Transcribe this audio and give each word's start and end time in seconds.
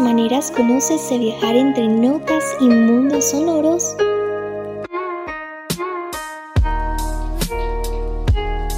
maneras 0.00 0.50
conoces 0.50 1.08
de 1.10 1.18
viajar 1.18 1.56
entre 1.56 1.88
notas 1.88 2.44
y 2.60 2.68
mundos 2.68 3.30
sonoros? 3.30 3.96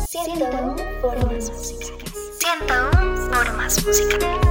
101 0.08 0.76
formas 1.00 1.50
musicales. 1.50 2.12
101 2.38 3.32
formas 3.32 3.86
musicales. 3.86 4.47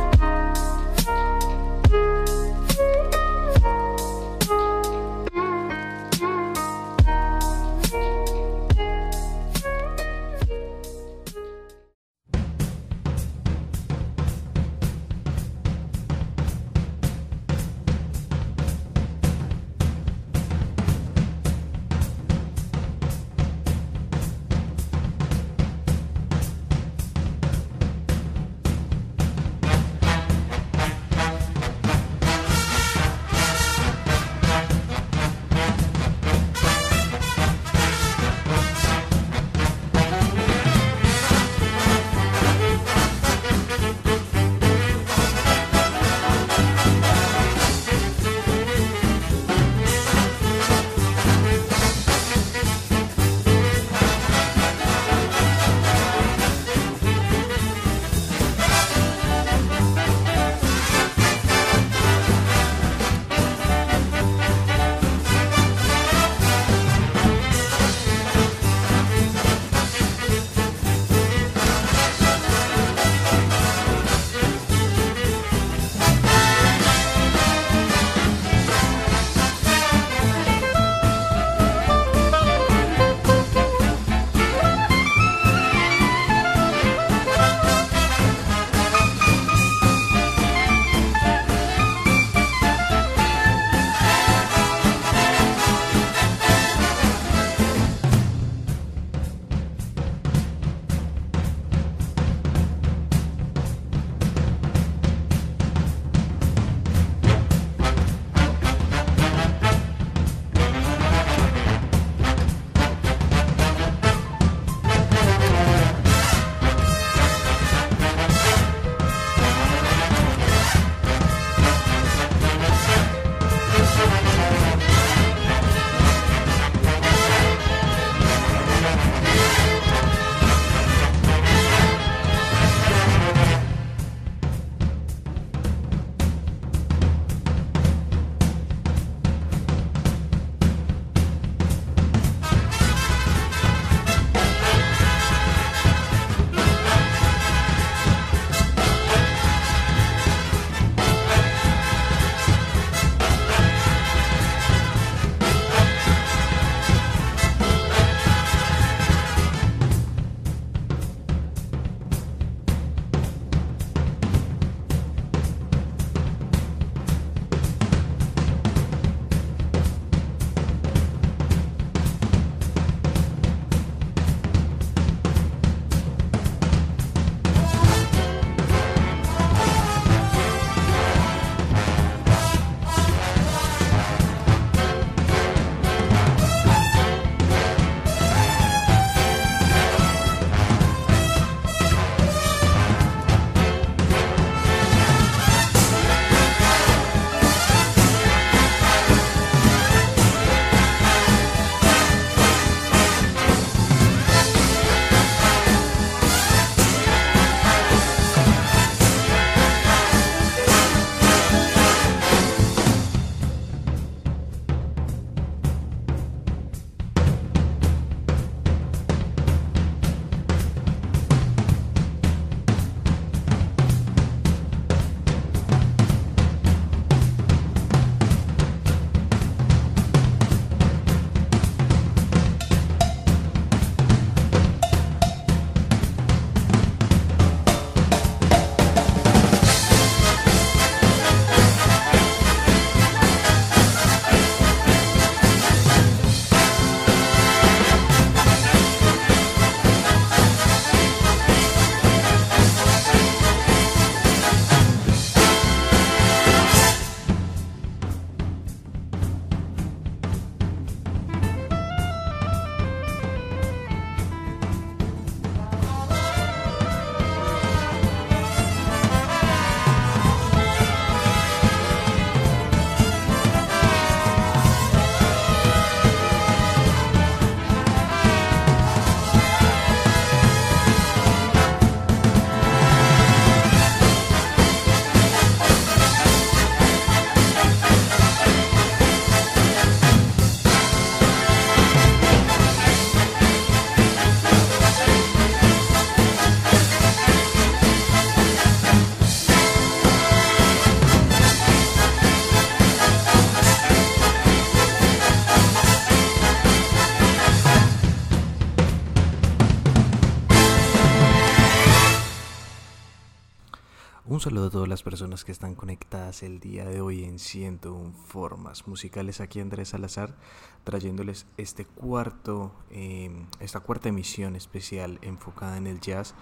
Personas 315.18 315.44
que 315.44 315.52
están 315.52 315.74
conectadas 315.74 316.44
el 316.44 316.60
día 316.60 316.86
de 316.86 317.02
hoy 317.02 317.24
en 317.24 317.40
101 317.40 318.14
Formas 318.28 318.88
Musicales. 318.88 319.42
Aquí 319.42 319.60
Andrés 319.60 319.90
Salazar 319.90 320.36
trayéndoles 320.84 321.48
este 321.58 321.86
cuarto, 321.86 322.72
em, 322.92 323.48
esta 323.60 323.80
cuarta 323.80 324.10
emisión 324.10 324.56
especial 324.56 325.18
enfocada 325.24 325.78
en 325.78 325.88
el 325.88 326.02
jazz 326.02 326.36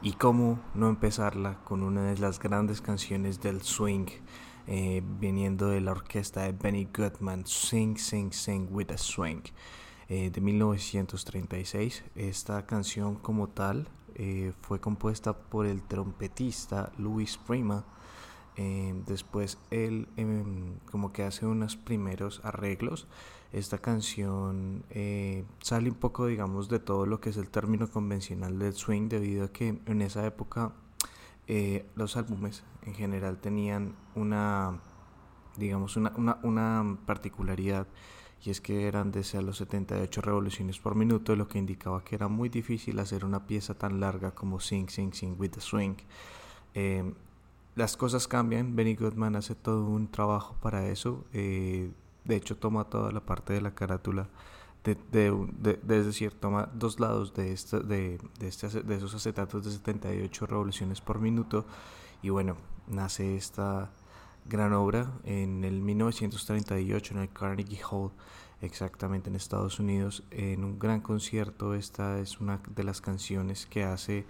y 0.00 0.12
cómo 0.12 0.58
no 0.72 0.88
empezarla 0.88 1.62
con 1.64 1.82
una 1.82 2.04
de 2.04 2.16
las 2.16 2.38
grandes 2.38 2.80
canciones 2.80 3.42
del 3.42 3.60
swing 3.60 4.06
eh, 4.68 5.02
viniendo 5.20 5.68
de 5.68 5.82
la 5.82 5.90
orquesta 5.90 6.44
de 6.44 6.52
Benny 6.52 6.88
Goodman, 6.96 7.46
Sing, 7.46 7.98
Sing, 7.98 8.32
Sing 8.32 8.68
with 8.70 8.90
a 8.90 8.96
Swing, 8.96 9.42
eh, 10.08 10.30
de 10.30 10.40
1936. 10.40 12.04
Esta 12.14 12.64
canción 12.64 13.16
como 13.16 13.50
tal 13.50 13.86
eh, 14.14 14.54
fue 14.62 14.80
compuesta 14.80 15.36
por 15.36 15.66
el 15.66 15.82
trompetista 15.82 16.90
Louis 16.96 17.36
Prima. 17.36 17.84
Eh, 18.56 18.94
después 19.06 19.58
él 19.70 20.08
em, 20.16 20.78
como 20.90 21.12
que 21.12 21.24
hace 21.24 21.46
unos 21.46 21.76
primeros 21.76 22.40
arreglos. 22.44 23.06
Esta 23.52 23.78
canción 23.78 24.84
eh, 24.90 25.44
sale 25.60 25.90
un 25.90 25.96
poco, 25.96 26.26
digamos, 26.26 26.68
de 26.68 26.80
todo 26.80 27.06
lo 27.06 27.20
que 27.20 27.30
es 27.30 27.36
el 27.36 27.48
término 27.50 27.88
convencional 27.90 28.58
del 28.58 28.74
swing, 28.74 29.08
debido 29.08 29.44
a 29.44 29.52
que 29.52 29.80
en 29.86 30.02
esa 30.02 30.26
época 30.26 30.72
los 31.94 32.16
álbumes 32.16 32.64
en 32.86 32.94
general 32.94 33.38
tenían 33.38 33.94
una, 34.14 34.80
digamos, 35.56 35.96
una, 35.96 36.12
una, 36.16 36.38
una 36.42 36.98
particularidad 37.04 37.86
y 38.44 38.50
es 38.50 38.60
que 38.60 38.86
eran 38.86 39.10
de 39.10 39.24
los 39.42 39.56
78 39.56 40.20
revoluciones 40.20 40.78
por 40.78 40.94
minuto, 40.94 41.34
lo 41.34 41.48
que 41.48 41.58
indicaba 41.58 42.04
que 42.04 42.14
era 42.14 42.28
muy 42.28 42.50
difícil 42.50 42.98
hacer 42.98 43.24
una 43.24 43.46
pieza 43.46 43.74
tan 43.74 44.00
larga 44.00 44.32
como 44.32 44.60
Sing, 44.60 44.90
Sing, 44.90 45.14
Sing 45.14 45.36
with 45.38 45.50
the 45.50 45.60
Swing. 45.60 45.96
Em, 46.74 47.14
las 47.74 47.96
cosas 47.96 48.28
cambian, 48.28 48.76
Benny 48.76 48.94
Goodman 48.94 49.36
hace 49.36 49.54
todo 49.54 49.86
un 49.86 50.10
trabajo 50.10 50.56
para 50.60 50.88
eso, 50.88 51.24
eh, 51.32 51.90
de 52.24 52.36
hecho 52.36 52.56
toma 52.56 52.84
toda 52.84 53.12
la 53.12 53.20
parte 53.20 53.52
de 53.52 53.60
la 53.60 53.74
carátula, 53.74 54.28
de, 54.84 54.96
de, 55.82 55.98
es 55.98 56.06
decir, 56.06 56.32
toma 56.32 56.68
dos 56.74 57.00
lados 57.00 57.32
de, 57.34 57.52
este, 57.52 57.80
de, 57.80 58.18
este, 58.40 58.68
de 58.68 58.94
esos 58.96 59.14
acetatos 59.14 59.64
de 59.64 59.70
78 59.70 60.46
revoluciones 60.46 61.00
por 61.00 61.20
minuto. 61.20 61.64
Y 62.22 62.28
bueno, 62.28 62.56
nace 62.86 63.34
esta 63.36 63.90
gran 64.44 64.74
obra 64.74 65.10
en 65.24 65.64
el 65.64 65.80
1938 65.80 67.14
en 67.14 67.20
el 67.20 67.32
Carnegie 67.32 67.80
Hall, 67.90 68.10
exactamente 68.60 69.30
en 69.30 69.36
Estados 69.36 69.80
Unidos, 69.80 70.22
en 70.30 70.64
un 70.64 70.78
gran 70.78 71.00
concierto. 71.00 71.74
Esta 71.74 72.18
es 72.18 72.40
una 72.40 72.60
de 72.68 72.84
las 72.84 73.00
canciones 73.00 73.64
que 73.66 73.84
hace 73.84 74.26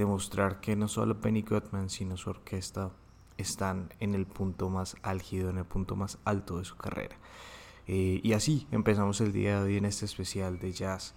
demostrar 0.00 0.60
que 0.60 0.76
no 0.76 0.88
solo 0.88 1.16
Benny 1.20 1.42
Goodman, 1.42 1.90
sino 1.90 2.16
su 2.16 2.30
orquesta 2.30 2.90
están 3.36 3.92
en 4.00 4.14
el 4.14 4.26
punto 4.26 4.68
más 4.68 4.96
álgido, 5.02 5.50
en 5.50 5.58
el 5.58 5.64
punto 5.64 5.94
más 5.94 6.18
alto 6.24 6.58
de 6.58 6.64
su 6.64 6.76
carrera. 6.76 7.16
Eh, 7.86 8.20
y 8.22 8.32
así 8.32 8.66
empezamos 8.70 9.20
el 9.20 9.32
día 9.32 9.58
de 9.58 9.66
hoy 9.66 9.76
en 9.76 9.84
este 9.84 10.04
especial 10.06 10.58
de 10.58 10.72
jazz 10.72 11.14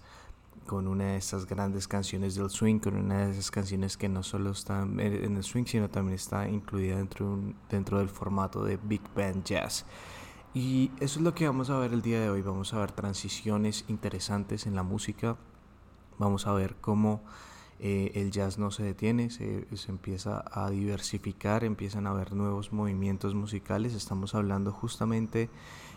con 0.66 0.86
una 0.86 1.04
de 1.04 1.16
esas 1.16 1.46
grandes 1.46 1.88
canciones 1.88 2.34
del 2.34 2.50
swing, 2.50 2.78
con 2.78 2.96
una 2.96 3.26
de 3.26 3.32
esas 3.32 3.50
canciones 3.50 3.96
que 3.96 4.08
no 4.08 4.22
solo 4.22 4.50
está 4.50 4.82
en 4.82 5.36
el 5.36 5.42
swing, 5.42 5.64
sino 5.66 5.90
también 5.90 6.14
está 6.14 6.48
incluida 6.48 6.96
dentro, 6.96 7.38
dentro 7.68 7.98
del 7.98 8.08
formato 8.08 8.64
de 8.64 8.78
Big 8.78 9.02
Band 9.14 9.44
Jazz. 9.44 9.84
Y 10.54 10.90
eso 11.00 11.18
es 11.18 11.24
lo 11.24 11.34
que 11.34 11.46
vamos 11.46 11.68
a 11.68 11.78
ver 11.78 11.92
el 11.92 12.00
día 12.00 12.20
de 12.20 12.30
hoy. 12.30 12.40
Vamos 12.40 12.72
a 12.72 12.78
ver 12.78 12.92
transiciones 12.92 13.84
interesantes 13.88 14.66
en 14.66 14.74
la 14.74 14.82
música. 14.82 15.36
Vamos 16.18 16.46
a 16.46 16.52
ver 16.52 16.76
cómo 16.80 17.22
eh, 17.80 18.12
el 18.14 18.30
jazz 18.30 18.58
no 18.58 18.70
se 18.70 18.82
detiene, 18.82 19.30
se, 19.30 19.66
empieza 19.88 20.44
a 20.50 20.70
diversificar, 20.70 21.64
empiezan 21.64 22.06
a 22.06 22.10
haber 22.10 22.32
nuevos 22.34 22.72
movimientos 22.72 23.34
musicales. 23.34 23.94
Estamos 23.94 24.34
hablando 24.34 24.72
justamente 24.72 25.50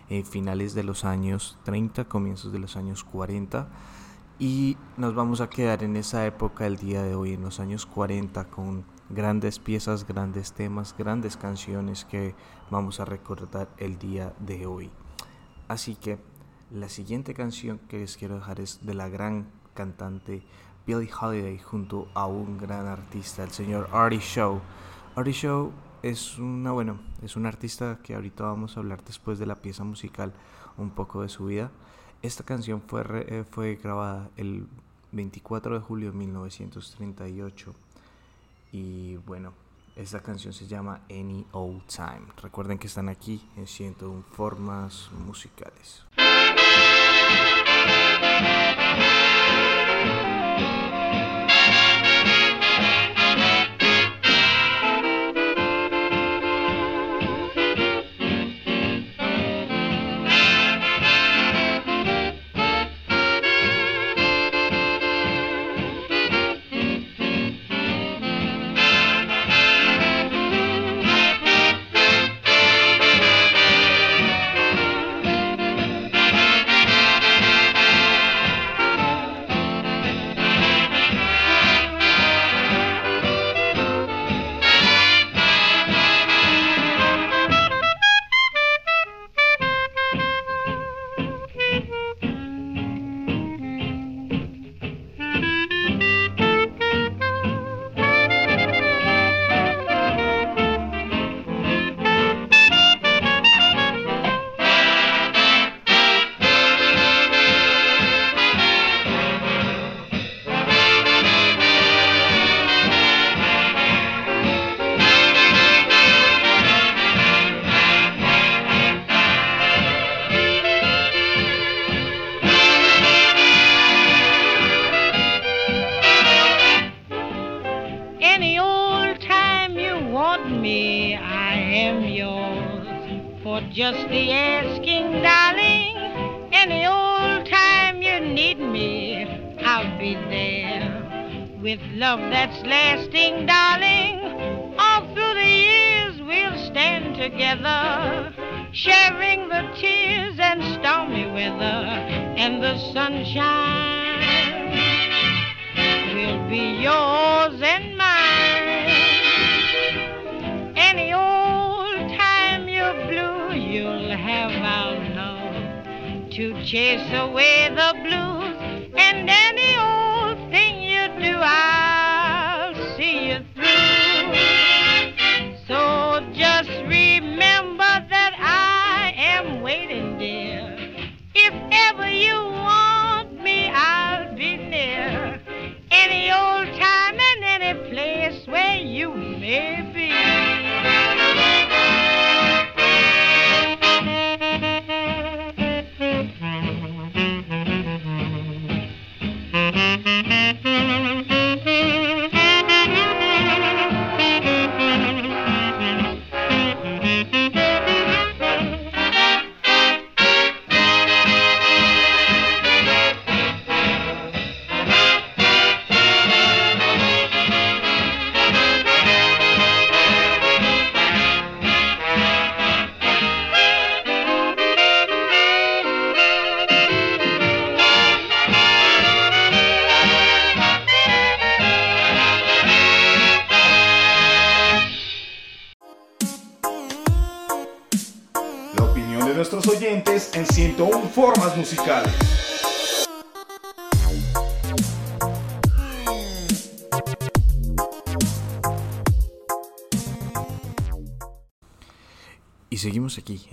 en 0.09 0.25
finales 0.25 0.73
de 0.73 0.83
los 0.83 1.05
años 1.05 1.57
30, 1.63 2.05
comienzos 2.05 2.51
de 2.51 2.59
los 2.59 2.75
años 2.77 3.03
40 3.03 3.67
y 4.39 4.77
nos 4.97 5.15
vamos 5.15 5.41
a 5.41 5.49
quedar 5.49 5.83
en 5.83 5.95
esa 5.95 6.25
época 6.25 6.67
el 6.67 6.77
día 6.77 7.01
de 7.01 7.15
hoy, 7.15 7.33
en 7.33 7.41
los 7.41 7.59
años 7.59 7.85
40, 7.85 8.45
con 8.45 8.85
grandes 9.09 9.57
piezas, 9.59 10.05
grandes 10.05 10.53
temas, 10.53 10.95
grandes 10.97 11.37
canciones 11.37 12.05
que 12.05 12.35
vamos 12.69 12.99
a 12.99 13.05
recordar 13.05 13.69
el 13.77 13.97
día 13.97 14.33
de 14.39 14.65
hoy. 14.65 14.91
Así 15.67 15.95
que 15.95 16.19
la 16.69 16.89
siguiente 16.89 17.33
canción 17.33 17.79
que 17.87 17.99
les 17.99 18.17
quiero 18.17 18.35
dejar 18.35 18.59
es 18.59 18.85
de 18.85 18.93
la 18.93 19.09
gran 19.09 19.47
cantante 19.73 20.43
Billie 20.87 21.11
Holiday 21.11 21.59
junto 21.59 22.07
a 22.13 22.27
un 22.27 22.57
gran 22.57 22.87
artista, 22.87 23.43
el 23.43 23.51
señor 23.51 23.89
Artie 23.91 24.21
Shaw. 24.21 24.61
Artie 25.17 25.33
Shaw 25.33 25.69
es 26.01 26.39
una, 26.39 26.71
bueno, 26.71 26.97
es 27.21 27.35
un 27.35 27.45
artista 27.45 27.99
que 28.01 28.15
ahorita 28.15 28.45
vamos 28.45 28.77
a 28.77 28.79
hablar 28.79 29.03
después 29.03 29.37
de 29.37 29.45
la 29.45 29.55
pieza 29.55 29.83
musical 29.83 30.31
un 30.77 30.91
poco 30.91 31.23
de 31.23 31.27
su 31.27 31.47
vida. 31.47 31.71
Esta 32.21 32.45
canción 32.45 32.81
fue, 32.81 33.03
eh, 33.27 33.43
fue 33.51 33.75
grabada 33.75 34.29
el 34.37 34.65
24 35.11 35.73
de 35.73 35.81
julio 35.81 36.11
de 36.13 36.17
1938 36.17 37.73
y 38.71 39.17
bueno, 39.17 39.51
esta 39.97 40.21
canción 40.21 40.53
se 40.53 40.67
llama 40.67 41.01
Any 41.09 41.45
Old 41.51 41.85
Time. 41.87 42.27
Recuerden 42.41 42.77
que 42.77 42.87
están 42.87 43.09
aquí 43.09 43.45
en 43.57 43.67
101 43.67 44.23
formas 44.31 45.09
musicales. 45.25 46.05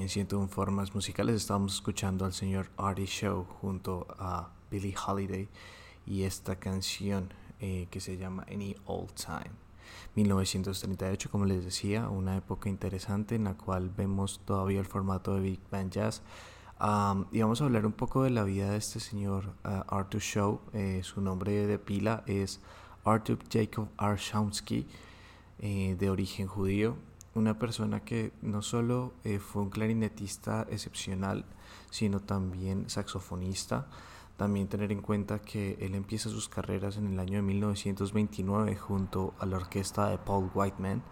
En 0.04 0.10
101 0.10 0.48
Formas 0.48 0.94
Musicales. 0.94 1.34
Estábamos 1.34 1.76
escuchando 1.76 2.26
al 2.26 2.34
señor 2.34 2.68
Artie 2.76 3.06
Show 3.06 3.46
junto 3.62 4.06
a 4.18 4.50
Billie 4.70 4.94
Holiday 4.94 5.48
y 6.04 6.24
esta 6.24 6.56
canción 6.56 7.32
eh, 7.58 7.88
que 7.90 8.00
se 8.00 8.18
llama 8.18 8.44
Any 8.52 8.76
Old 8.84 9.14
Time. 9.14 9.50
1938, 10.14 11.30
como 11.30 11.46
les 11.46 11.64
decía, 11.64 12.10
una 12.10 12.36
época 12.36 12.68
interesante 12.68 13.34
en 13.36 13.44
la 13.44 13.54
cual 13.54 13.90
vemos 13.96 14.42
todavía 14.44 14.78
el 14.78 14.84
formato 14.84 15.36
de 15.36 15.40
Big 15.40 15.60
Band 15.70 15.90
Jazz. 15.90 16.20
Um, 16.78 17.24
y 17.32 17.40
vamos 17.40 17.62
a 17.62 17.64
hablar 17.64 17.86
un 17.86 17.92
poco 17.92 18.24
de 18.24 18.30
la 18.30 18.44
vida 18.44 18.72
de 18.72 18.76
este 18.76 19.00
señor 19.00 19.54
uh, 19.64 19.84
Arthur 19.88 20.20
Shaw. 20.20 20.60
Eh, 20.74 21.00
su 21.02 21.22
nombre 21.22 21.66
de 21.66 21.78
pila 21.78 22.24
es 22.26 22.60
Arthur 23.06 23.38
Jacob 23.50 23.88
Arshaunsky, 23.96 24.86
eh, 25.60 25.96
de 25.98 26.10
origen 26.10 26.46
judío. 26.46 26.94
Una 27.34 27.58
persona 27.58 28.00
que 28.00 28.32
no 28.42 28.62
solo 28.62 29.14
eh, 29.24 29.38
fue 29.38 29.62
un 29.62 29.70
clarinetista 29.70 30.66
excepcional, 30.70 31.44
sino 31.90 32.20
también 32.20 32.88
saxofonista. 32.88 33.88
También 34.36 34.68
tener 34.68 34.90
en 34.90 35.00
cuenta 35.00 35.40
que 35.40 35.76
él 35.80 35.94
empieza 35.94 36.28
sus 36.28 36.48
carreras 36.48 36.96
en 36.96 37.06
el 37.06 37.20
año 37.20 37.34
de 37.34 37.42
1929 37.42 38.76
junto 38.76 39.34
a 39.38 39.46
la 39.46 39.56
orquesta 39.56 40.08
de 40.10 40.18
Paul 40.18 40.50
Whiteman 40.52 41.02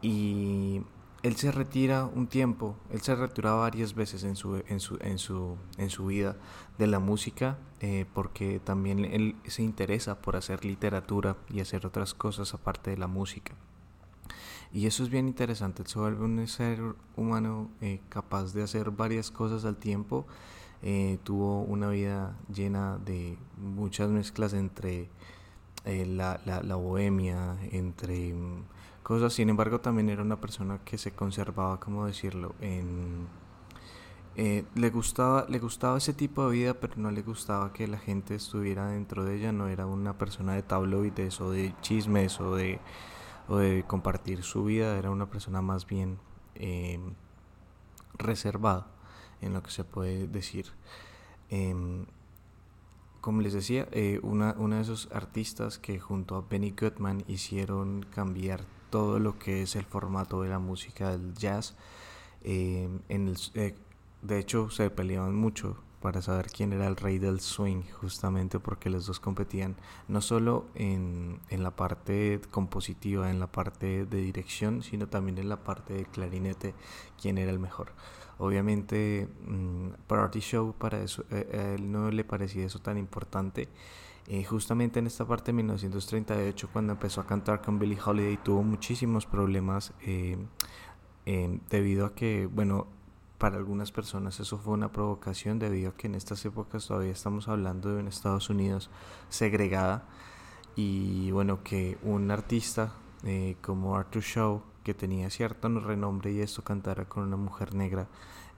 y 0.00 0.82
él 1.22 1.36
se 1.36 1.50
retira 1.50 2.04
un 2.06 2.26
tiempo, 2.28 2.76
él 2.90 3.00
se 3.00 3.14
retira 3.14 3.52
varias 3.52 3.94
veces 3.94 4.24
en 4.24 4.36
su, 4.36 4.62
en 4.68 4.80
su, 4.80 4.98
en 5.00 5.18
su, 5.18 5.56
en 5.76 5.90
su 5.90 6.06
vida 6.06 6.36
de 6.78 6.86
la 6.86 7.00
música 7.00 7.58
eh, 7.80 8.06
porque 8.14 8.60
también 8.60 9.04
él 9.04 9.36
se 9.46 9.62
interesa 9.62 10.20
por 10.20 10.36
hacer 10.36 10.64
literatura 10.64 11.36
y 11.50 11.60
hacer 11.60 11.86
otras 11.86 12.14
cosas 12.14 12.54
aparte 12.54 12.90
de 12.90 12.98
la 12.98 13.08
música. 13.08 13.54
Y 14.72 14.86
eso 14.86 15.02
es 15.02 15.08
bien 15.08 15.28
interesante, 15.28 15.82
se 15.86 15.98
vuelve 15.98 16.24
un 16.24 16.46
ser 16.46 16.80
humano 17.16 17.70
eh, 17.80 18.00
capaz 18.08 18.52
de 18.52 18.62
hacer 18.62 18.90
varias 18.90 19.30
cosas 19.30 19.64
al 19.64 19.76
tiempo. 19.76 20.26
Eh, 20.82 21.18
tuvo 21.24 21.62
una 21.62 21.88
vida 21.88 22.36
llena 22.54 22.98
de 22.98 23.36
muchas 23.56 24.10
mezclas 24.10 24.52
entre 24.52 25.08
eh, 25.84 26.06
la, 26.06 26.40
la, 26.44 26.62
la, 26.62 26.76
bohemia, 26.76 27.56
entre 27.72 28.34
um, 28.34 28.62
cosas, 29.02 29.32
sin 29.32 29.48
embargo 29.48 29.80
también 29.80 30.08
era 30.08 30.22
una 30.22 30.40
persona 30.40 30.80
que 30.84 30.98
se 30.98 31.12
conservaba, 31.12 31.80
como 31.80 32.06
decirlo, 32.06 32.54
en... 32.60 33.26
Eh, 34.36 34.64
le, 34.76 34.90
gustaba, 34.90 35.46
le 35.48 35.58
gustaba 35.58 35.98
ese 35.98 36.12
tipo 36.12 36.48
de 36.48 36.56
vida, 36.56 36.74
pero 36.74 36.94
no 36.96 37.10
le 37.10 37.22
gustaba 37.22 37.72
que 37.72 37.88
la 37.88 37.98
gente 37.98 38.36
estuviera 38.36 38.88
dentro 38.88 39.24
de 39.24 39.36
ella, 39.36 39.50
no 39.50 39.66
era 39.66 39.86
una 39.86 40.16
persona 40.16 40.54
de 40.54 40.62
tabloides 40.62 41.40
o 41.40 41.50
de 41.50 41.74
chismes 41.80 42.40
o 42.40 42.54
de, 42.54 42.78
o 43.48 43.56
de 43.56 43.84
compartir 43.84 44.42
su 44.42 44.64
vida, 44.64 44.98
era 44.98 45.10
una 45.10 45.30
persona 45.30 45.62
más 45.62 45.86
bien 45.86 46.18
reservada 48.18 48.86
en 49.40 49.54
lo 49.54 49.62
que 49.62 49.70
se 49.70 49.84
puede 49.84 50.26
decir. 50.26 50.66
Eh, 51.50 52.04
como 53.20 53.40
les 53.42 53.52
decía, 53.52 53.88
eh, 53.92 54.20
una, 54.22 54.54
una, 54.58 54.76
de 54.76 54.82
esos 54.82 55.08
artistas 55.12 55.78
que 55.78 55.98
junto 55.98 56.36
a 56.36 56.44
Benny 56.48 56.70
Goodman 56.70 57.24
hicieron 57.26 58.06
cambiar 58.14 58.62
todo 58.90 59.18
lo 59.18 59.38
que 59.38 59.62
es 59.62 59.76
el 59.76 59.84
formato 59.84 60.42
de 60.42 60.48
la 60.48 60.58
música 60.58 61.10
del 61.10 61.34
jazz. 61.34 61.76
Eh, 62.42 62.88
en 63.08 63.28
el, 63.28 63.74
de 64.22 64.38
hecho, 64.38 64.70
se 64.70 64.90
peleaban 64.90 65.34
mucho 65.34 65.76
para 66.00 66.22
saber 66.22 66.46
quién 66.50 66.72
era 66.72 66.86
el 66.86 66.96
rey 66.96 67.18
del 67.18 67.40
swing, 67.40 67.82
justamente 68.00 68.60
porque 68.60 68.90
los 68.90 69.06
dos 69.06 69.20
competían 69.20 69.76
no 70.06 70.20
solo 70.20 70.66
en, 70.74 71.40
en 71.50 71.62
la 71.62 71.72
parte 71.72 72.40
compositiva, 72.50 73.30
en 73.30 73.40
la 73.40 73.48
parte 73.48 74.06
de 74.06 74.20
dirección, 74.20 74.82
sino 74.82 75.08
también 75.08 75.38
en 75.38 75.48
la 75.48 75.64
parte 75.64 75.94
de 75.94 76.04
clarinete, 76.04 76.74
quién 77.20 77.38
era 77.38 77.50
el 77.50 77.58
mejor. 77.58 77.92
Obviamente, 78.38 79.28
mmm, 79.46 79.88
Party 80.06 80.40
Show 80.40 80.74
para 80.78 81.02
eso, 81.02 81.24
eh, 81.30 81.48
a 81.52 81.74
él 81.74 81.90
no 81.90 82.10
le 82.10 82.24
parecía 82.24 82.64
eso 82.64 82.78
tan 82.78 82.96
importante. 82.96 83.68
Eh, 84.28 84.44
justamente 84.44 85.00
en 85.00 85.06
esta 85.06 85.26
parte 85.26 85.46
de 85.46 85.54
1938, 85.54 86.68
cuando 86.72 86.92
empezó 86.92 87.20
a 87.20 87.26
cantar 87.26 87.60
con 87.62 87.78
Billie 87.78 87.98
Holiday, 88.04 88.36
tuvo 88.36 88.62
muchísimos 88.62 89.26
problemas 89.26 89.92
eh, 90.02 90.36
debido 91.70 92.06
a 92.06 92.14
que, 92.14 92.46
bueno, 92.46 92.86
para 93.38 93.56
algunas 93.56 93.92
personas 93.92 94.40
eso 94.40 94.58
fue 94.58 94.74
una 94.74 94.90
provocación 94.90 95.58
debido 95.58 95.90
a 95.90 95.94
que 95.94 96.08
en 96.08 96.16
estas 96.16 96.44
épocas 96.44 96.86
todavía 96.86 97.12
estamos 97.12 97.48
hablando 97.48 97.94
de 97.94 98.00
un 98.00 98.08
Estados 98.08 98.50
Unidos 98.50 98.90
segregada. 99.28 100.04
Y 100.74 101.30
bueno 101.30 101.62
que 101.62 101.98
un 102.02 102.30
artista 102.30 102.92
eh, 103.24 103.56
como 103.62 103.96
Arthur 103.96 104.22
Shaw 104.22 104.62
que 104.84 104.94
tenía 104.94 105.30
cierto 105.30 105.68
renombre 105.80 106.32
y 106.32 106.40
esto 106.40 106.62
cantara 106.62 107.04
con 107.06 107.24
una 107.24 107.36
mujer 107.36 107.74
negra 107.74 108.06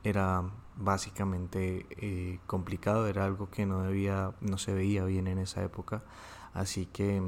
era 0.04 0.44
básicamente 0.76 1.86
eh, 1.90 2.38
complicado 2.46 3.06
era 3.06 3.24
algo 3.24 3.50
que 3.50 3.66
no 3.66 3.82
debía 3.82 4.32
no 4.40 4.58
se 4.58 4.72
veía 4.72 5.04
bien 5.04 5.26
en 5.26 5.38
esa 5.38 5.62
época. 5.62 6.02
Así 6.52 6.86
que 6.86 7.22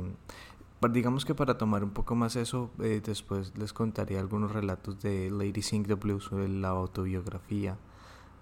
digamos 0.90 1.24
que 1.24 1.34
para 1.34 1.58
tomar 1.58 1.84
un 1.84 1.90
poco 1.90 2.14
más 2.14 2.34
eso, 2.36 2.70
eh, 2.80 3.00
después 3.04 3.56
les 3.56 3.72
contaré 3.72 4.18
algunos 4.18 4.52
relatos 4.52 5.00
de 5.00 5.30
Lady 5.30 5.62
Sing 5.62 5.86
the 5.86 5.94
Blues, 5.94 6.30
la 6.32 6.68
autobiografía 6.68 7.78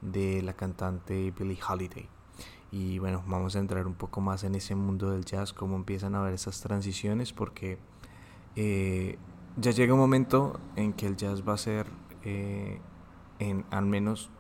de 0.01 0.43
la 0.43 0.55
cantante 0.55 1.33
Billie 1.39 1.59
Holiday. 1.67 2.09
Y 2.73 2.99
bueno, 2.99 3.23
vamos 3.27 3.57
a 3.57 3.59
entrar 3.59 3.87
un 3.87 3.95
poco 3.95 4.21
más 4.21 4.45
en 4.45 4.55
ese 4.55 4.75
mundo 4.75 5.11
del 5.11 5.25
jazz, 5.25 5.53
cómo 5.53 5.77
empiezan 5.77 6.15
a 6.15 6.23
ver 6.23 6.35
esas 6.35 6.61
transiciones, 6.61 7.33
porque 7.33 7.79
eh, 8.57 9.19
ya 9.57 9.73
llega 9.73 9.93
un 9.93 10.01
momento 10.01 10.61
en 10.77 10.93
que 10.93 11.07
el 11.07 11.17
jazz 11.17 11.47
va 11.47 11.55
a 11.55 11.59
ser 11.59 11.87
eh, 12.25 12.81
en 13.39 13.65
al 13.71 13.87
menos 13.87 14.31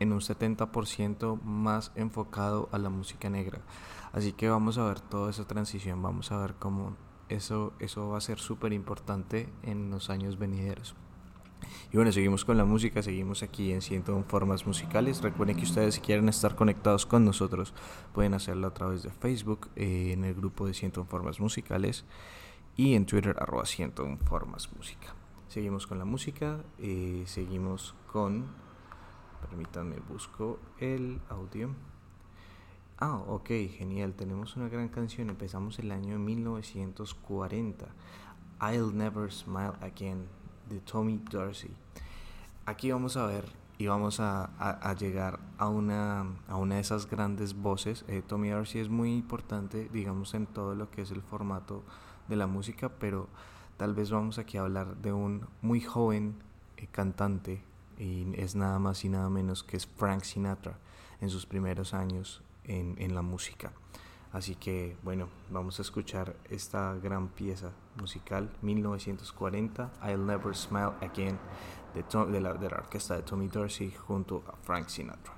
en 0.00 0.12
un 0.12 0.20
70% 0.20 1.40
más 1.42 1.92
enfocado 1.94 2.68
a 2.72 2.78
la 2.78 2.90
música 2.90 3.28
negra. 3.28 3.60
Así 4.12 4.32
que 4.32 4.48
vamos 4.48 4.78
a 4.78 4.84
ver 4.84 5.00
toda 5.00 5.30
esa 5.30 5.46
transición, 5.46 6.00
vamos 6.00 6.30
a 6.30 6.38
ver 6.38 6.54
cómo 6.54 6.96
eso, 7.34 7.72
eso 7.78 8.08
va 8.08 8.18
a 8.18 8.20
ser 8.20 8.38
súper 8.38 8.72
importante 8.72 9.48
en 9.62 9.90
los 9.90 10.10
años 10.10 10.38
venideros. 10.38 10.94
Y 11.92 11.96
bueno, 11.96 12.12
seguimos 12.12 12.44
con 12.44 12.56
la 12.56 12.64
música, 12.64 13.02
seguimos 13.02 13.42
aquí 13.42 13.72
en 13.72 13.80
101 13.80 14.24
Formas 14.28 14.66
Musicales. 14.66 15.22
Recuerden 15.22 15.56
que 15.56 15.62
ustedes 15.64 15.94
si 15.94 16.00
quieren 16.00 16.28
estar 16.28 16.56
conectados 16.56 17.06
con 17.06 17.24
nosotros 17.24 17.74
pueden 18.12 18.34
hacerlo 18.34 18.66
a 18.66 18.74
través 18.74 19.02
de 19.02 19.10
Facebook, 19.10 19.68
eh, 19.76 20.12
en 20.12 20.24
el 20.24 20.34
grupo 20.34 20.66
de 20.66 20.74
101 20.74 21.08
Formas 21.08 21.40
Musicales 21.40 22.04
y 22.76 22.94
en 22.94 23.06
Twitter 23.06 23.36
arroba 23.38 23.64
101 23.64 24.18
Formas 24.24 24.70
Música. 24.76 25.14
Seguimos 25.48 25.86
con 25.86 25.98
la 25.98 26.04
música, 26.04 26.58
eh, 26.78 27.22
seguimos 27.26 27.94
con... 28.10 28.46
Permítanme, 29.48 29.96
busco 30.08 30.58
el 30.80 31.20
audio. 31.28 31.70
Ah, 33.06 33.22
ok, 33.28 33.48
genial. 33.76 34.14
Tenemos 34.14 34.56
una 34.56 34.70
gran 34.70 34.88
canción. 34.88 35.28
Empezamos 35.28 35.78
el 35.78 35.90
año 35.90 36.18
1940. 36.18 37.86
I'll 38.62 38.96
Never 38.96 39.30
Smile 39.30 39.74
Again 39.82 40.26
de 40.70 40.80
Tommy 40.80 41.20
Dorsey. 41.30 41.76
Aquí 42.64 42.90
vamos 42.90 43.18
a 43.18 43.26
ver 43.26 43.44
y 43.76 43.88
vamos 43.88 44.20
a, 44.20 44.96
llegar 44.98 45.38
a 45.58 45.68
una, 45.68 46.24
a 46.48 46.56
una 46.56 46.76
de 46.76 46.80
esas 46.80 47.10
grandes 47.10 47.54
voces. 47.54 48.06
Eh, 48.08 48.22
Tommy 48.26 48.48
Dorsey 48.48 48.80
es 48.80 48.88
muy 48.88 49.12
importante, 49.12 49.90
digamos, 49.92 50.32
en 50.32 50.46
todo 50.46 50.74
lo 50.74 50.90
que 50.90 51.02
es 51.02 51.10
el 51.10 51.20
formato 51.20 51.82
de 52.28 52.36
la 52.36 52.46
música, 52.46 52.88
pero 52.88 53.28
Tal 53.76 53.92
vez 53.92 54.10
vamos 54.12 54.38
aquí 54.38 54.56
a 54.56 54.60
hablar 54.60 54.96
de 54.98 55.12
un 55.12 55.48
muy 55.60 55.80
joven 55.80 56.36
eh, 56.76 56.86
cantante 56.92 57.60
y 57.98 58.24
es 58.40 58.54
nada 58.54 58.78
más 58.78 59.04
y 59.04 59.08
nada 59.08 59.28
menos 59.28 59.64
que 59.64 59.76
es 59.76 59.86
Frank 59.86 60.22
Sinatra 60.22 60.78
en 61.20 61.28
sus 61.28 61.44
primeros 61.44 61.92
años 61.92 62.40
en, 62.66 63.14
la 63.14 63.22
música. 63.22 63.72
Así 64.32 64.56
que 64.56 64.96
bueno, 65.02 65.28
vamos 65.50 65.78
a 65.78 65.82
escuchar 65.82 66.34
esta 66.50 66.94
gran 66.94 67.28
pieza 67.28 67.72
musical 67.96 68.50
1940, 68.62 69.92
I'll 70.02 70.26
Never 70.26 70.56
Smile 70.56 70.92
Again, 71.00 71.38
de, 71.94 72.40
la, 72.40 72.54
de 72.54 72.70
la 72.70 72.76
orquesta 72.76 73.14
de 73.14 73.22
Tommy 73.22 73.48
Dorsey 73.48 73.92
junto 73.92 74.42
a 74.48 74.56
Frank 74.64 74.88
Sinatra. 74.88 75.34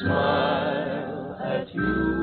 Smile 0.00 1.36
at 1.40 1.74
you. 1.74 2.17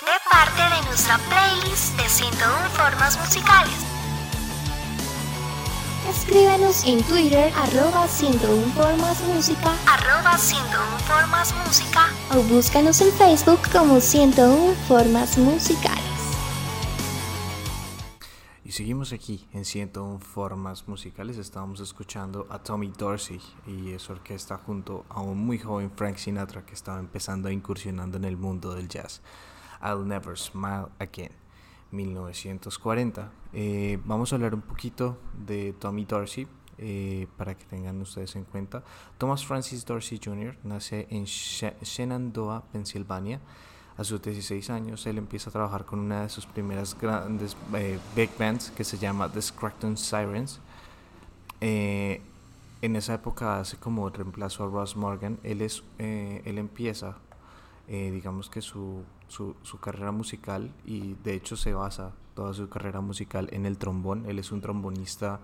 De 0.00 0.30
parte 0.30 0.62
de 0.62 0.82
nuestra 0.88 1.18
playlist 1.18 1.96
de 1.96 2.08
101 2.08 2.70
formas 2.70 3.16
musicales. 3.18 3.90
Escríbenos 6.08 6.84
en 6.84 7.02
Twitter 7.04 7.52
arroba 7.54 8.08
101 8.08 8.72
formas 8.74 9.20
música 9.20 9.72
arroba 9.86 10.36
101 10.36 10.98
formas 11.06 11.54
música 11.64 12.08
o 12.30 12.42
búscanos 12.42 13.00
en 13.00 13.12
Facebook 13.12 13.60
como 13.70 14.00
101 14.00 14.74
formas 14.88 15.38
musicales. 15.38 15.99
Seguimos 18.70 19.12
aquí 19.12 19.46
en 19.52 19.64
101 19.64 20.20
formas 20.20 20.86
musicales. 20.86 21.38
Estábamos 21.38 21.80
escuchando 21.80 22.46
a 22.50 22.60
Tommy 22.62 22.92
Dorsey 22.96 23.40
y 23.66 23.98
su 23.98 24.12
orquesta 24.12 24.58
junto 24.58 25.04
a 25.08 25.20
un 25.20 25.38
muy 25.38 25.58
joven 25.58 25.90
Frank 25.90 26.16
Sinatra 26.16 26.64
que 26.64 26.74
estaba 26.74 26.98
empezando 27.00 27.48
a 27.48 27.52
incursionando 27.52 28.16
en 28.16 28.24
el 28.24 28.36
mundo 28.36 28.72
del 28.74 28.88
jazz. 28.88 29.22
I'll 29.82 30.06
Never 30.06 30.38
Smile 30.38 30.86
Again, 30.98 31.32
1940. 31.90 33.32
Eh, 33.52 33.98
vamos 34.04 34.32
a 34.32 34.36
hablar 34.36 34.54
un 34.54 34.62
poquito 34.62 35.18
de 35.34 35.72
Tommy 35.72 36.04
Dorsey. 36.04 36.46
eh, 36.82 37.26
para 37.36 37.54
que 37.58 37.66
tengan 37.66 38.00
ustedes 38.00 38.36
en 38.36 38.44
cuenta, 38.44 38.82
Thomas 39.18 39.44
Francis 39.44 39.84
Dorsey 39.84 40.18
Jr. 40.24 40.56
nace 40.64 41.06
en 41.10 41.24
She- 41.24 41.76
Shenandoah, 41.82 42.62
Pensilvania. 42.72 43.38
A 44.00 44.04
sus 44.04 44.22
16 44.22 44.70
años, 44.70 45.04
él 45.04 45.18
empieza 45.18 45.50
a 45.50 45.52
trabajar 45.52 45.84
con 45.84 45.98
una 45.98 46.22
de 46.22 46.30
sus 46.30 46.46
primeras 46.46 46.98
grandes 46.98 47.54
eh, 47.74 47.98
big 48.16 48.30
bands 48.38 48.70
que 48.70 48.82
se 48.82 48.96
llama 48.96 49.30
The 49.30 49.42
Scranton 49.42 49.98
Sirens. 49.98 50.58
Eh, 51.60 52.22
en 52.80 52.96
esa 52.96 53.12
época 53.12 53.60
hace 53.60 53.76
como 53.76 54.08
reemplazo 54.08 54.64
a 54.64 54.68
Ross 54.68 54.96
Morgan. 54.96 55.38
Él, 55.42 55.60
es, 55.60 55.82
eh, 55.98 56.40
él 56.46 56.56
empieza, 56.56 57.18
digamos 57.88 58.48
que 58.48 58.62
su, 58.62 59.02
su, 59.28 59.54
su 59.60 59.78
carrera 59.80 60.12
musical, 60.12 60.72
y 60.86 61.12
de 61.22 61.34
hecho 61.34 61.58
se 61.58 61.74
basa 61.74 62.12
toda 62.34 62.54
su 62.54 62.70
carrera 62.70 63.02
musical 63.02 63.50
en 63.52 63.66
el 63.66 63.76
trombón. 63.76 64.24
Él 64.24 64.38
es 64.38 64.50
un 64.50 64.62
trombonista 64.62 65.40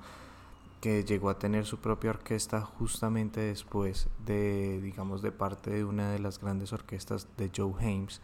que 0.81 1.05
llegó 1.05 1.31
a 1.31 1.39
tener 1.39 1.65
su 1.65 1.79
propia 1.79 2.11
orquesta 2.11 2.61
justamente 2.61 3.41
después 3.41 4.09
de, 4.25 4.81
digamos, 4.81 5.23
de 5.23 5.33
parte 5.33 5.71
de 5.71 5.85
una 5.85 6.11
de 6.11 6.19
las 6.19 6.41
grandes 6.41 6.73
orquestas 6.73 7.29
de 7.37 7.51
Joe 7.55 7.73
Hames. 7.81 8.21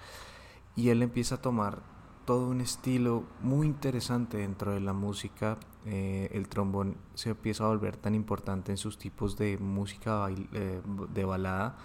Y 0.77 0.91
él 0.91 1.03
empieza 1.03 1.37
a 1.37 1.43
tomar 1.43 1.83
todo 2.25 2.49
un 2.49 2.61
estilo 2.61 3.25
muy 3.41 3.67
interesante 3.67 4.39
dentro 4.39 4.73
de 4.73 4.81
la 4.81 4.93
música. 4.93 5.59
Eh, 5.87 6.29
el 6.33 6.49
trombón 6.49 6.97
se 7.15 7.31
empieza 7.31 7.65
a 7.65 7.69
volver 7.69 7.97
tan 7.97 8.15
importante 8.15 8.71
en 8.73 8.79
sus 8.79 8.99
tipos 8.99 9.37
de 9.37 9.59
música 9.59 10.29
eh, 10.31 10.81
de 11.13 11.25
balada, 11.25 11.77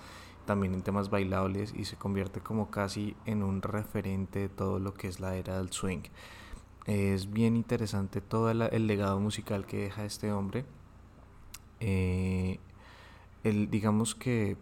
también 0.46 0.74
en 0.74 0.82
temas 0.82 1.10
bailables 1.10 1.74
y 1.76 1.86
se 1.86 1.98
convierte 1.98 2.40
como 2.42 2.70
casi 2.70 3.16
en 3.26 3.44
un 3.44 3.62
referente 3.62 4.40
de 4.40 4.50
todo 4.50 4.80
lo 4.80 4.94
que 4.94 5.08
es 5.08 5.20
la 5.20 5.36
era 5.36 5.58
del 5.58 5.72
swing. 5.72 6.04
Es 6.88 7.30
bien 7.30 7.58
interesante 7.58 8.22
todo 8.22 8.50
el, 8.50 8.88
legado 8.88 9.20
musical 9.20 9.66
que 9.66 9.78
deja 9.78 10.06
este 10.06 10.32
hombre. 10.32 10.66
Eh, 11.82 12.60
digamos 13.44 14.16
que 14.16 14.58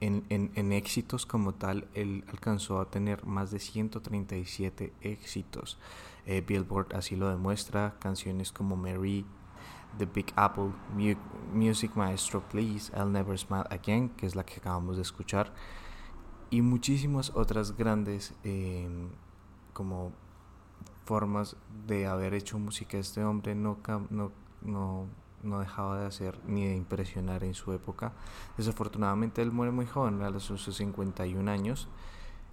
en, 0.00 0.72
éxitos 0.72 1.26
como 1.26 1.54
tal, 1.54 1.88
él 1.94 2.24
alcanzó 2.28 2.80
a 2.80 2.90
tener 2.90 3.24
más 3.24 3.52
de 3.52 3.60
137 3.60 4.92
éxitos. 5.00 5.78
Eh, 6.26 6.42
Billboard 6.46 6.94
así 6.94 7.14
lo 7.14 7.28
demuestra, 7.28 7.96
canciones 8.00 8.52
como 8.52 8.76
Mary, 8.76 9.24
The 9.96 10.06
Big 10.06 10.32
Apple, 10.34 10.72
Music 11.52 11.92
Maestro 11.94 12.42
Please, 12.48 12.92
I'll 12.96 13.10
Never 13.10 13.38
Smile 13.38 13.64
Again, 13.70 14.10
que 14.10 14.26
es 14.26 14.34
la 14.34 14.44
que 14.44 14.56
acabamos 14.56 14.96
de 14.96 15.02
escuchar, 15.02 15.52
y 16.50 16.62
muchísimas 16.62 17.30
otras 17.34 17.76
grandes 17.76 18.34
em, 18.42 19.10
como 19.72 20.12
formas 21.08 21.56
de 21.86 22.06
haber 22.06 22.34
hecho 22.34 22.58
música. 22.58 22.98
Este 22.98 23.24
hombre 23.24 23.54
no, 23.54 23.78
no, 24.10 24.30
no 24.60 25.06
no 25.42 25.60
dejaba 25.60 26.00
de 26.00 26.06
hacer 26.06 26.38
ni 26.46 26.66
de 26.66 26.74
impresionar 26.74 27.44
en 27.44 27.54
su 27.54 27.72
época. 27.72 28.12
Desafortunadamente 28.56 29.42
él 29.42 29.52
muere 29.52 29.72
muy 29.72 29.86
joven, 29.86 30.22
a 30.22 30.30
los 30.30 30.44
sus 30.44 30.76
51 30.76 31.50
años. 31.50 31.88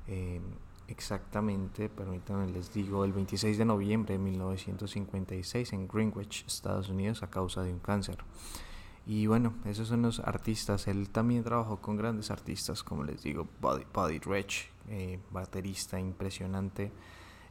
Eh, 0.07 0.39
exactamente, 0.87 1.89
permítanme 1.89 2.47
les 2.47 2.73
digo, 2.73 3.03
el 3.05 3.13
26 3.13 3.57
de 3.57 3.65
noviembre 3.65 4.13
de 4.13 4.19
1956 4.19 5.73
en 5.73 5.87
Greenwich, 5.87 6.45
Estados 6.45 6.89
Unidos, 6.89 7.23
a 7.23 7.29
causa 7.29 7.63
de 7.63 7.73
un 7.73 7.79
cáncer. 7.79 8.17
Y 9.07 9.27
bueno, 9.27 9.53
esos 9.65 9.87
son 9.87 10.01
los 10.01 10.19
artistas. 10.19 10.87
Él 10.87 11.09
también 11.09 11.43
trabajó 11.43 11.79
con 11.79 11.95
grandes 11.95 12.31
artistas, 12.31 12.83
como 12.83 13.03
les 13.03 13.21
digo, 13.21 13.47
Buddy, 13.61 13.85
Buddy 13.93 14.19
Rich, 14.19 14.71
eh, 14.89 15.19
baterista 15.29 15.99
impresionante, 15.99 16.91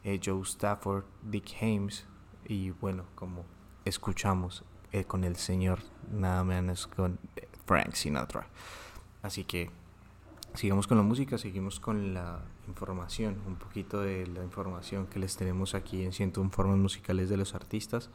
eh, 0.05 0.21
Joe 0.23 0.43
Stafford, 0.43 1.03
Dick 1.23 1.57
Hames, 1.61 2.05
y 2.47 2.69
bueno, 2.69 3.05
como 3.15 3.43
escuchamos, 3.83 4.63
eh, 4.91 5.03
con 5.03 5.23
el 5.23 5.35
señor 5.35 5.79
nada 6.11 6.43
menos 6.43 6.87
con 6.87 7.19
Frank 7.65 7.93
Sinatra. 7.93 8.47
Así 9.23 9.43
que 9.43 9.71
sigamos 10.53 10.85
con 10.85 10.97
la 10.97 11.03
música, 11.03 11.39
seguimos 11.39 11.79
con 11.79 12.13
la 12.13 12.39
información, 12.67 13.41
un 13.47 13.55
poquito 13.55 14.01
de 14.01 14.27
la 14.27 14.43
información 14.43 15.07
que 15.07 15.17
les 15.17 15.35
tenemos 15.37 15.73
aquí 15.73 16.03
en 16.03 16.13
101 16.13 16.51
formas 16.51 16.77
musicales 16.77 17.27
de 17.27 17.37
los 17.37 17.55
artistas, 17.55 18.11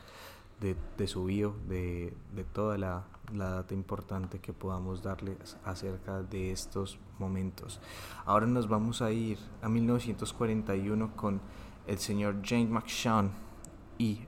de, 0.61 1.07
su 1.07 1.25
bio, 1.25 1.57
de, 1.69 2.13
de 2.35 2.45
toda 2.45 2.77
la, 2.77 3.05
la, 3.33 3.49
data 3.49 3.73
importante 3.73 4.41
que 4.41 4.53
podamos 4.53 5.03
darles 5.03 5.57
acerca 5.65 6.23
de 6.23 6.53
estos 6.53 6.99
momentos. 7.19 7.81
Ahora 8.27 8.47
nos 8.47 8.69
vamos 8.69 9.01
a 9.01 9.11
ir 9.11 9.39
a 9.63 9.71
1941 9.71 11.17
con 11.17 11.41
el 11.91 11.99
señor 11.99 12.37
James 12.45 12.71
McShawn 12.71 13.33
y 13.99 14.21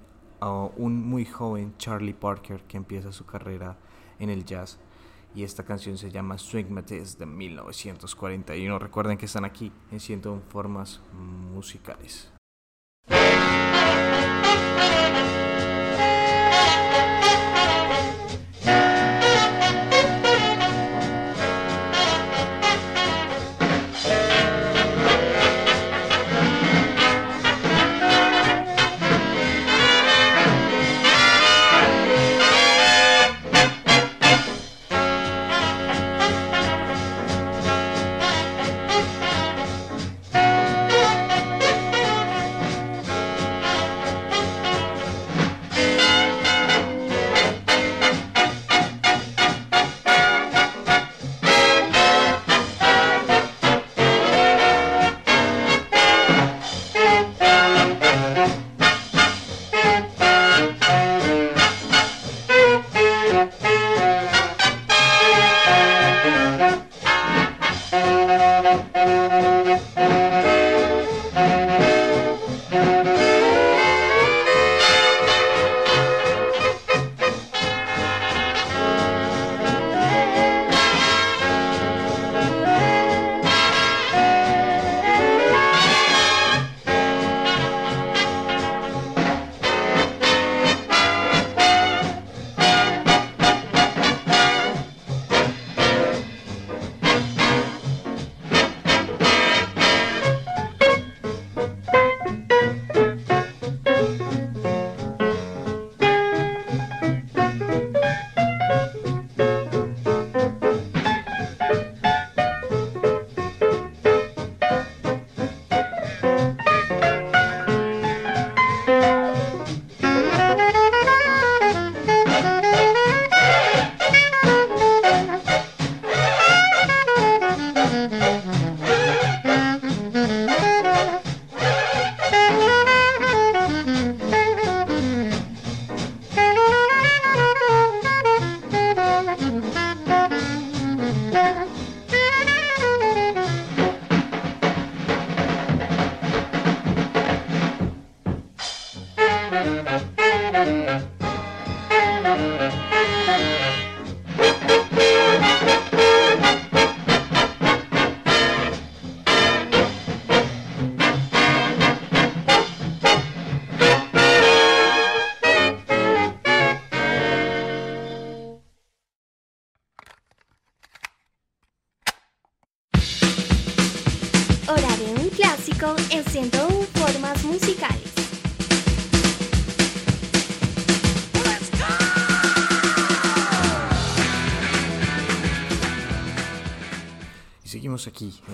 un 0.77 1.09
muy 1.09 1.25
joven 1.25 1.75
Charlie 1.79 2.12
Parker 2.12 2.64
que 2.64 2.77
empieza 2.77 3.12
su 3.12 3.25
carrera 3.25 3.79
en 4.18 4.31
el 4.31 4.44
jazz. 4.44 4.81
Y 5.33 5.44
esta 5.44 5.62
canción 5.64 5.96
se 5.96 6.11
llama 6.11 6.38
Swing 6.38 6.70
Matisse 6.70 7.16
de 7.16 7.25
1941. 7.25 8.79
Recuerden 8.81 9.16
que 9.16 9.27
están 9.27 9.44
aquí 9.44 9.70
en 9.92 10.01
101 10.01 10.42
formas 10.48 11.01
musicales. 11.55 12.33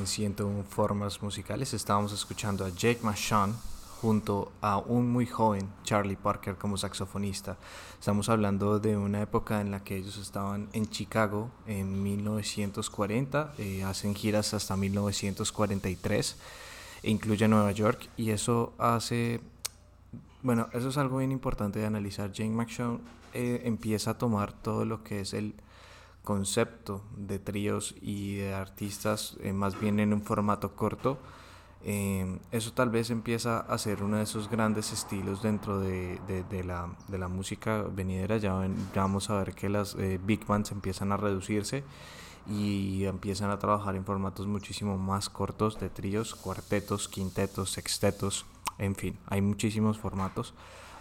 101 0.09 0.65
Formas 0.65 1.23
Musicales. 1.23 1.75
Estábamos 1.75 2.13
escuchando 2.13 2.65
a 2.65 2.71
Jake 2.71 3.01
Machon 3.03 3.55
junto 4.01 4.53
a 4.61 4.79
un 4.79 5.11
muy 5.11 5.27
joven 5.27 5.69
Charlie 5.85 6.17
Parker 6.17 6.57
como 6.57 6.77
saxofonista. 6.77 7.57
Estamos 7.99 8.29
hablando 8.29 8.79
de 8.79 8.97
una 8.97 9.23
época 9.23 9.61
en 9.61 9.71
la 9.71 9.85
que 9.85 9.97
ellos 9.97 10.17
estaban 10.19 10.69
en 10.73 10.89
Chicago 10.89 11.51
en 11.67 12.03
1940, 12.03 13.55
eh, 13.59 13.85
hacen 13.85 14.15
giras 14.15 14.55
hasta 14.55 14.77
1943, 14.77 16.37
e 17.03 17.11
incluye 17.11 17.47
Nueva 17.49 17.73
York 17.73 18.09
y 18.17 18.31
eso 18.31 18.73
hace, 18.79 19.41
bueno, 20.43 20.69
eso 20.73 20.89
es 20.89 20.97
algo 20.97 21.19
bien 21.19 21.33
importante 21.33 21.79
de 21.79 21.87
analizar. 21.87 22.33
Jane 22.35 22.51
McShawn 22.51 23.01
eh, 23.35 23.63
empieza 23.65 24.13
a 24.13 24.19
tomar 24.19 24.53
todo 24.53 24.85
lo 24.85 25.03
que 25.05 25.21
es 25.21 25.35
el 25.35 25.55
concepto 26.29 27.01
de 27.17 27.39
tríos 27.39 27.95
y 28.03 28.35
de 28.35 28.53
artistas 28.53 29.39
eh, 29.41 29.55
más 29.55 29.81
bien 29.81 29.99
en 29.99 30.13
un 30.13 30.21
formato 30.21 30.77
corto 30.77 31.17
eh, 31.83 32.39
eso 32.53 32.75
tal 32.75 32.91
vez 32.91 33.09
empieza 33.09 33.61
a 33.61 33.79
ser 33.79 34.03
uno 34.03 34.19
de 34.19 34.25
esos 34.25 34.51
grandes 34.51 34.93
estilos 34.93 35.43
dentro 35.43 35.81
de, 35.81 36.21
de, 36.51 36.65
la, 36.65 36.95
de 37.07 37.19
la, 37.19 37.29
música 37.29 37.83
venidera. 37.83 38.37
Ya, 38.37 38.53
vamos 38.95 39.31
a 39.31 39.39
ver 39.39 39.55
que 39.55 39.69
las 39.71 39.95
eh, 39.95 40.21
big 40.23 40.45
bands 40.45 40.73
empiezan 40.73 41.13
a 41.13 41.17
reducirse 41.17 41.85
y 42.47 43.05
empiezan 43.05 43.51
a 43.51 43.59
trabajar 43.59 43.95
en 43.95 44.05
formatos 44.05 44.47
muchísimo 44.47 44.99
más 44.99 45.31
cortos 45.31 45.79
de 45.79 45.89
tríos, 45.89 46.35
cuartetos, 46.35 47.09
quintetos, 47.09 47.71
sextetos, 47.71 48.45
en 48.79 48.95
fin, 48.97 49.17
hay 49.27 49.41
muchísimos 49.41 49.99
formatos. 49.99 50.55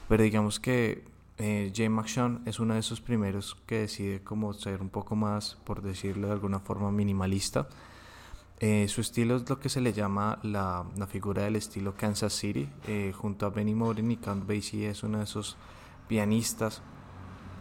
Pero 0.08 0.24
digamos 0.24 0.60
que 0.60 1.17
eh, 1.38 1.72
Jay 1.76 1.90
McShawn 1.90 2.42
es 2.46 2.60
uno 2.60 2.74
de 2.74 2.80
esos 2.80 3.02
primeros 3.02 3.56
que 3.66 3.80
decide 3.80 4.24
como 4.24 4.54
ser 4.54 4.82
un 4.82 4.90
poco 4.90 5.16
más, 5.16 5.58
por 5.64 5.82
decirlo 5.82 6.28
de 6.28 6.34
alguna 6.34 6.60
forma, 6.60 6.92
minimalista 6.92 7.68
eh, 8.60 8.88
su 8.88 9.02
estilo 9.02 9.36
es 9.36 9.48
lo 9.48 9.60
que 9.60 9.70
se 9.70 9.82
le 9.82 9.94
llama 9.94 10.40
la, 10.42 10.84
figura 11.08 11.44
del 11.44 11.56
estilo 11.56 11.96
Kansas 11.96 12.34
City. 12.34 12.68
Eh, 12.88 13.14
junto 13.16 13.46
a 13.46 13.50
Benny 13.50 13.76
Morin 13.76 14.10
y 14.10 14.18
Count 14.18 14.48
Basie 14.48 14.90
es 14.90 15.04
uno 15.04 15.20
de 15.20 15.26
esos 15.26 15.58
pianistas 16.08 16.82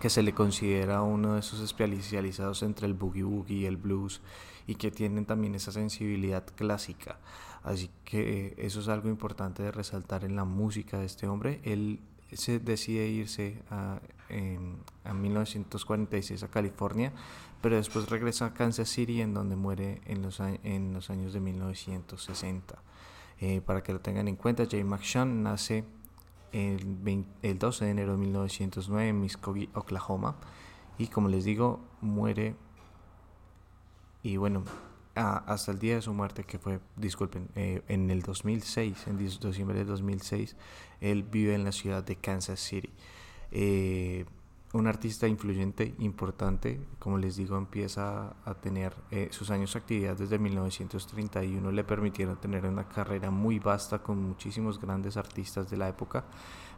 que 0.01 0.09
se 0.09 0.23
le 0.23 0.33
considera 0.33 1.03
uno 1.03 1.35
de 1.35 1.41
esos 1.41 1.61
especializados 1.61 2.63
entre 2.63 2.87
el 2.87 2.95
boogie 2.95 3.25
woogie 3.25 3.57
y 3.57 3.67
el 3.67 3.77
blues 3.77 4.21
y 4.67 4.77
que 4.77 4.91
tienen 4.91 5.27
también 5.27 5.55
esa 5.55 5.71
sensibilidad 5.71 6.45
clásica. 6.55 7.19
Así 7.63 7.91
que 8.05 8.55
eso 8.59 8.81
es 8.81 8.89
algo 8.89 9.09
importante 9.09 9.63
de 9.63 9.73
resaltar 9.73 10.25
en 10.25 10.35
la 10.35 10.45
música 10.45 10.99
de 10.99 11.07
este 11.07 11.27
hombre. 11.27 11.61
Él 11.65 12.01
se 12.33 12.59
decide 12.59 13.07
irse 13.09 13.63
a, 13.71 14.01
a 15.05 15.15
1946 15.15 16.43
a 16.43 16.49
California 16.49 17.13
pero 17.61 17.77
después 17.77 18.09
regresa 18.09 18.47
a 18.47 18.55
Kansas 18.55 18.89
City 18.89 19.21
en 19.21 19.35
donde 19.35 19.57
muere 19.57 20.01
en 20.07 20.23
los, 20.23 20.41
en 20.41 20.93
los 20.93 21.11
años 21.11 21.33
de 21.33 21.41
1960. 21.41 22.79
Eh, 23.41 23.61
para 23.61 23.83
que 23.83 23.93
lo 23.93 24.01
tengan 24.01 24.29
en 24.29 24.37
cuenta, 24.37 24.67
Jay 24.71 24.85
McShawn 24.85 25.43
nace 25.43 25.85
el, 26.53 27.25
el 27.43 27.59
12 27.59 27.85
de 27.85 27.91
enero 27.91 28.13
de 28.13 28.19
1909 28.19 29.09
en 29.09 29.19
Muskogee, 29.19 29.69
Oklahoma, 29.75 30.37
y 30.97 31.09
como 31.09 31.29
les 31.29 31.45
digo, 31.45 31.81
muere 32.01 32.55
y 34.23 34.37
bueno, 34.37 34.65
hasta 35.17 35.73
el 35.73 35.79
día 35.79 35.97
de 35.97 36.03
su 36.03 36.13
muerte, 36.13 36.45
que 36.45 36.59
fue, 36.59 36.79
disculpen, 36.97 37.49
eh, 37.55 37.83
en 37.89 38.11
el 38.11 38.23
2006, 38.23 39.07
en 39.07 39.17
diciembre 39.17 39.79
de 39.79 39.85
2006, 39.85 40.57
él 41.01 41.23
vive 41.23 41.55
en 41.55 41.65
la 41.65 41.73
ciudad 41.73 42.05
de 42.05 42.17
Kansas 42.17 42.61
City. 42.61 42.91
Eh, 43.51 44.27
un 44.73 44.87
artista 44.87 45.27
influyente, 45.27 45.95
importante, 46.01 46.81
como 46.99 47.17
les 47.17 47.37
digo, 47.37 47.57
empieza 47.57 48.37
a 48.45 48.55
tener 48.55 48.95
eh, 49.11 49.29
sus 49.31 49.51
años 49.51 49.73
de 49.73 49.79
actividad 49.79 50.17
desde 50.17 50.39
1931, 50.39 51.73
le 51.73 51.85
permitieron 51.85 52.37
tener 52.37 52.67
una 52.67 52.87
carrera 52.89 53.31
muy 53.31 53.59
vasta 53.59 54.01
con 54.01 54.23
muchísimos 54.23 54.79
grandes 54.79 55.17
artistas 55.17 55.71
de 55.71 55.79
la 55.79 55.89
época, 55.89 56.25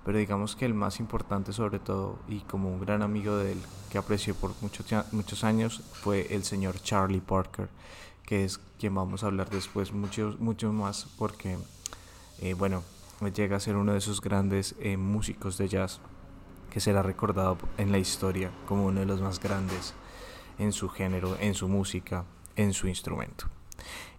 pero 0.05 0.19
digamos 0.19 0.55
que 0.55 0.65
el 0.65 0.75
más 0.75 1.01
importante 1.01 1.53
sobre 1.53 1.81
todo 1.81 2.21
y 2.29 2.41
como 2.41 2.71
un 2.71 2.81
gran 2.81 3.03
amigo 3.03 3.37
de 3.37 3.53
él 3.53 3.59
que 3.91 3.99
apreció 3.99 4.35
por 4.35 4.53
muchos, 4.61 4.87
muchos 5.13 5.43
años 5.43 5.83
fue 5.93 6.33
el 6.33 6.45
señor 6.45 6.81
Charlie 6.81 7.21
Parker, 7.21 7.69
que 8.29 8.45
es 8.45 8.61
quien 8.79 8.95
vamos 8.95 9.25
a 9.25 9.29
hablar 9.29 9.49
después 9.49 9.95
mucho, 9.95 10.37
mucho 10.39 10.71
más 10.71 11.07
porque, 11.17 11.57
eh, 12.43 12.53
bueno, 12.53 12.83
llega 13.35 13.57
a 13.57 13.61
ser 13.61 13.75
uno 13.77 13.93
de 13.93 13.99
esos 13.99 14.21
grandes 14.21 14.75
eh, 14.81 14.99
músicos 14.99 15.57
de 15.57 15.67
jazz 15.67 16.01
que 16.71 16.79
será 16.79 17.03
recordado 17.03 17.57
en 17.79 17.91
la 17.91 17.97
historia 17.97 18.51
como 18.67 18.85
uno 18.85 19.01
de 19.01 19.07
los 19.07 19.23
más 19.23 19.41
grandes 19.41 19.95
en 20.59 20.75
su 20.75 20.91
género, 20.91 21.39
en 21.41 21.55
su 21.55 21.69
música, 21.69 22.27
en 22.55 22.75
su 22.75 22.87
instrumento. 22.87 23.47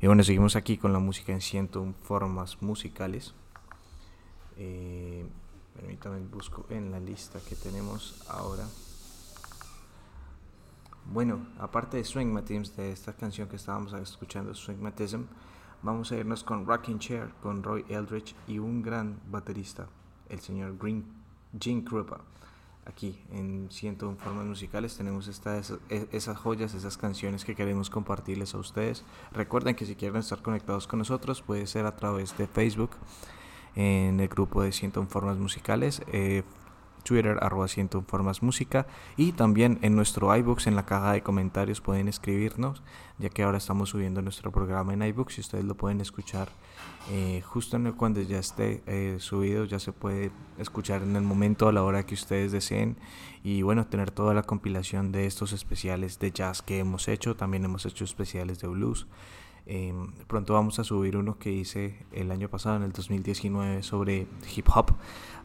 Y 0.02 0.08
bueno, 0.08 0.24
seguimos 0.24 0.56
aquí 0.56 0.80
con 0.80 0.92
la 0.92 0.98
música 0.98 1.32
en 1.32 1.42
101 1.42 1.94
formas 2.02 2.60
musicales. 2.64 3.36
Eh, 4.58 5.24
permítame 5.76 6.18
busco 6.22 6.66
en 6.72 6.90
la 6.90 7.00
lista 7.00 7.40
que 7.48 7.56
tenemos 7.56 8.26
ahora. 8.28 8.66
Bueno, 11.12 11.48
aparte 11.60 11.98
de 11.98 12.04
Swingmatism, 12.04 12.76
de 12.76 12.92
esta 12.92 13.14
canción 13.14 13.48
que 13.48 13.56
estábamos 13.56 13.94
escuchando, 13.94 14.54
Swingmatism, 14.54 15.24
vamos 15.82 16.12
a 16.12 16.18
irnos 16.18 16.44
con 16.44 16.66
Rocking 16.66 17.00
Chair, 17.00 17.30
con 17.42 17.64
Roy 17.64 17.84
Eldridge 17.90 18.36
y 18.48 18.60
un 18.60 18.82
gran 18.82 19.20
baterista, 19.30 19.88
el 20.30 20.40
señor 20.40 20.78
Green, 20.78 21.04
Gene 21.60 21.84
Krupa 21.84 22.22
aquí 22.90 23.20
en 23.32 23.70
Ciento 23.72 24.16
Formas 24.20 24.46
Musicales 24.46 24.98
tenemos 24.98 25.28
estas, 25.28 25.74
esas 25.90 26.38
joyas, 26.38 26.74
esas 26.74 26.98
canciones 26.98 27.46
que 27.46 27.56
queremos 27.56 27.90
compartirles 27.90 28.54
a 28.56 28.58
ustedes. 28.58 29.06
Recuerden 29.32 29.76
que 29.76 29.86
si 29.86 29.96
quieren 29.96 30.20
estar 30.20 30.42
conectados 30.42 30.88
con 30.88 31.00
nosotros 31.00 31.42
puede 31.42 31.68
ser 31.68 31.86
a 31.86 31.96
través 31.96 32.38
de 32.38 32.48
Facebook 32.48 32.92
en 33.76 34.20
el 34.20 34.28
grupo 34.28 34.64
de 34.64 34.72
Ciento 34.72 35.06
Formas 35.06 35.38
Musicales. 35.38 36.02
Eh, 36.12 36.44
Twitter 37.10 37.40
arroba 37.42 37.68
ciento 37.68 38.04
formas 38.04 38.44
música 38.44 38.86
y 39.18 39.32
también 39.32 39.80
en 39.82 39.96
nuestro 39.96 40.36
iBooks 40.36 40.68
en 40.68 40.76
la 40.76 40.86
caja 40.86 41.14
de 41.14 41.24
comentarios 41.24 41.82
pueden 41.82 42.08
escribirnos 42.08 42.84
ya 43.18 43.30
que 43.30 43.42
ahora 43.42 43.58
estamos 43.58 43.90
subiendo 43.90 44.22
nuestro 44.22 44.52
programa 44.52 44.94
en 44.94 45.02
iBooks 45.02 45.40
y 45.40 45.42
ustedes 45.42 45.66
lo 45.66 45.74
pueden 45.74 46.02
escuchar 46.02 46.50
eh, 47.10 47.42
justo 47.44 47.80
cuando 47.98 48.22
ya 48.22 48.38
esté 48.38 48.84
eh, 48.86 49.16
subido 49.18 49.66
ya 49.66 49.80
se 49.80 49.92
puede 49.92 50.30
escuchar 50.60 51.02
en 51.02 51.16
el 51.16 51.24
momento 51.24 51.68
a 51.68 51.72
la 51.72 51.82
hora 51.82 52.06
que 52.06 52.14
ustedes 52.14 52.52
deseen 52.52 52.96
y 53.44 53.64
bueno 53.64 53.88
tener 53.88 54.12
toda 54.12 54.36
la 54.36 54.44
compilación 54.44 55.12
de 55.12 55.26
estos 55.26 55.52
especiales 55.52 56.20
de 56.20 56.32
jazz 56.32 56.62
que 56.62 56.78
hemos 56.78 57.08
hecho 57.08 57.36
también 57.36 57.66
hemos 57.66 57.88
hecho 57.88 58.04
especiales 58.04 58.60
de 58.60 58.68
blues 58.68 59.08
em, 59.66 60.12
pronto 60.28 60.54
vamos 60.54 60.78
a 60.78 60.84
subir 60.84 61.18
uno 61.18 61.40
que 61.40 61.52
hice 61.52 62.06
el 62.12 62.30
año 62.30 62.50
pasado 62.50 62.76
en 62.76 62.84
el 62.84 62.92
2019 62.92 63.82
sobre 63.82 64.28
hip 64.56 64.68
hop 64.76 64.92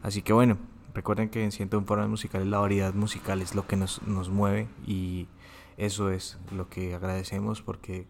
así 0.03 0.21
que 0.21 0.31
bueno 0.31 0.74
Recuerden 0.95 1.29
que 1.29 1.43
en 1.43 1.51
Ciento 1.51 1.81
Formas 1.81 2.07
Musicales 2.07 2.47
la 2.47 2.59
variedad 2.59 2.93
musical 2.93 3.41
es 3.41 3.53
lo 3.53 3.67
que 3.67 3.75
nos, 3.75 4.01
nos 4.03 4.29
mueve 4.29 4.69
y 4.87 5.27
eso 5.75 6.09
es 6.09 6.37
lo 6.55 6.69
que 6.69 6.95
agradecemos 6.95 7.61
porque 7.61 8.07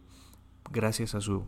gracias 0.71 1.15
a 1.15 1.21
su 1.21 1.47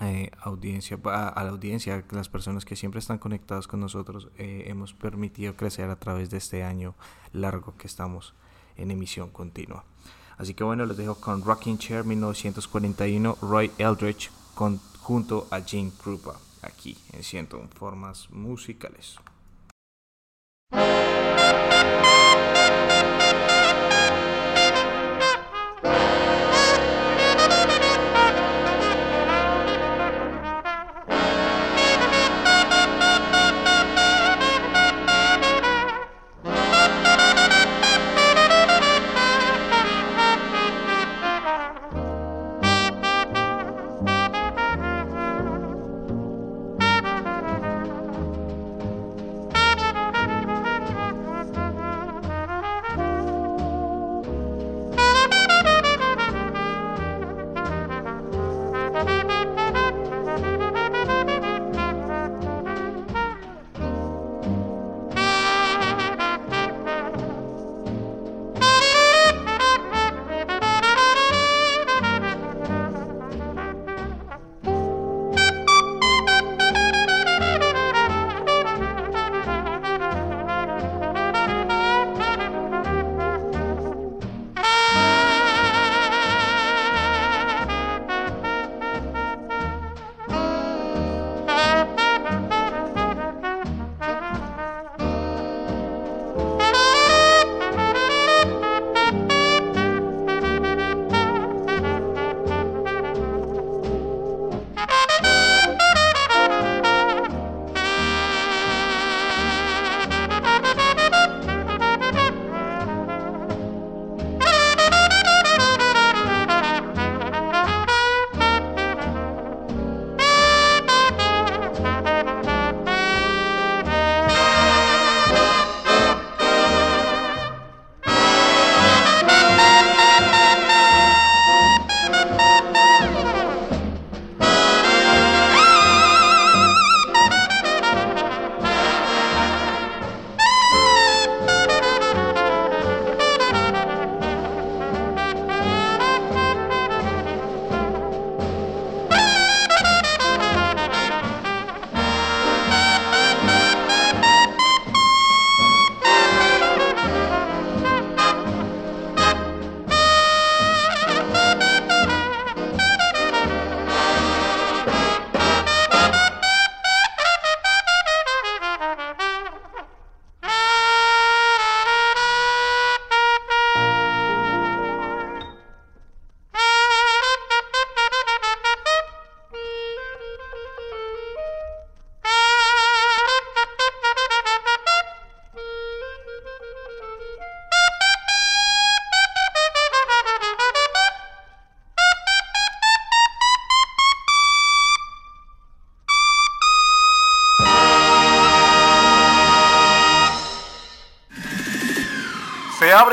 eh, 0.00 0.30
audiencia, 0.40 1.00
a, 1.04 1.42
la 1.42 1.50
audiencia, 1.50 2.04
las 2.12 2.28
personas 2.28 2.64
que 2.64 2.76
siempre 2.76 3.00
están 3.00 3.18
conectadas 3.18 3.66
con 3.66 3.80
nosotros, 3.80 4.28
eh, 4.38 4.64
hemos 4.68 4.94
permitido 4.94 5.56
crecer 5.56 5.90
a 5.90 5.96
través 5.96 6.30
de 6.30 6.38
este 6.38 6.62
año 6.62 6.94
largo 7.32 7.76
que 7.76 7.88
estamos 7.88 8.32
en 8.76 8.92
emisión 8.92 9.30
continua. 9.30 9.84
Así 10.38 10.54
que 10.54 10.62
bueno, 10.62 10.86
les 10.86 10.96
dejo 10.96 11.16
con 11.16 11.42
Rocking 11.42 11.78
Chair 11.78 12.04
1941, 12.04 13.36
Roy 13.42 13.72
Eldridge 13.78 14.30
con, 14.54 14.78
junto 15.00 15.48
a 15.50 15.60
Gene 15.60 15.90
Krupa, 16.00 16.36
aquí 16.62 16.96
en 17.12 17.24
Ciento 17.24 17.60
Formas 17.74 18.30
Musicales. 18.30 19.18
Música 20.72 22.21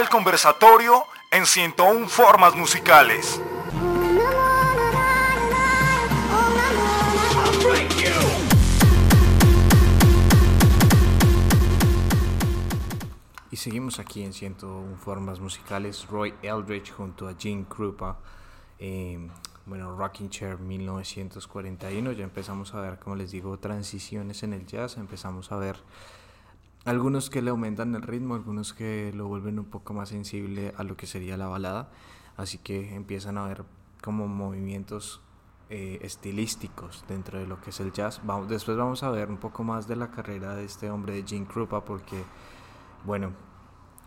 conversatorio 0.10 1.06
en 1.32 1.46
101 1.46 2.10
formas 2.10 2.56
musicales. 2.56 3.40
Y 13.52 13.56
seguimos 13.56 14.00
aquí 14.00 14.24
en 14.24 14.34
101 14.34 14.98
formas 14.98 15.40
musicales. 15.40 16.08
Roy 16.08 16.34
Eldridge 16.42 16.92
junto 16.92 17.28
a 17.28 17.36
Gene 17.38 17.66
Krupa. 17.70 18.18
Eh, 18.80 19.28
bueno, 19.66 19.96
Rocking 19.96 20.30
Chair 20.30 20.58
1941. 20.58 22.12
Ya 22.14 22.24
empezamos 22.24 22.74
a 22.74 22.82
ver, 22.82 23.00
como 23.00 23.16
les 23.16 23.32
digo, 23.32 23.58
transiciones 23.60 24.44
en 24.44 24.54
el 24.54 24.66
jazz. 24.66 24.98
Empezamos 24.98 25.52
a 25.52 25.58
ver 25.58 25.78
algunos 26.90 27.30
que 27.30 27.44
le 27.44 27.52
aumentan 27.52 27.94
el 27.94 28.02
ritmo, 28.02 28.34
algunos 28.34 28.74
que 28.74 29.14
lo 29.14 29.28
vuelven 29.28 29.60
un 29.60 29.66
poco 29.66 29.94
más 29.94 30.10
sensible 30.10 30.74
a 30.76 30.84
lo 30.84 30.98
que 30.98 31.06
sería 31.06 31.38
la 31.38 31.48
balada. 31.48 31.92
Así 32.36 32.58
que 32.58 32.96
empiezan 32.96 33.38
a 33.38 33.46
ver 33.46 33.64
como 34.02 34.28
movimientos 34.28 35.22
eh, 35.70 36.00
estilísticos 36.02 37.06
dentro 37.08 37.38
de 37.38 37.46
lo 37.46 37.62
que 37.62 37.70
es 37.70 37.80
el 37.80 37.94
jazz. 37.94 38.22
Vamos, 38.24 38.50
después 38.50 38.76
vamos 38.76 39.04
a 39.04 39.12
ver 39.12 39.30
un 39.30 39.38
poco 39.38 39.64
más 39.64 39.88
de 39.88 39.98
la 39.98 40.10
carrera 40.10 40.56
de 40.56 40.66
este 40.66 40.90
hombre 40.90 41.14
de 41.14 41.24
Gene 41.28 41.46
Krupa 41.46 41.86
porque 41.86 42.24
bueno, 43.06 43.34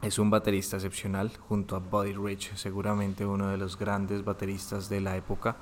es 0.03 0.19
un 0.19 0.31
baterista 0.31 0.77
excepcional 0.77 1.31
junto 1.49 1.77
a 1.77 1.79
Buddy 1.79 2.15
Rich, 2.15 2.57
seguramente 2.57 3.25
uno 3.25 3.47
de 3.47 3.59
los 3.59 3.79
grandes 3.79 4.25
bateristas 4.25 4.89
de 4.89 5.01
la 5.01 5.17
época. 5.17 5.57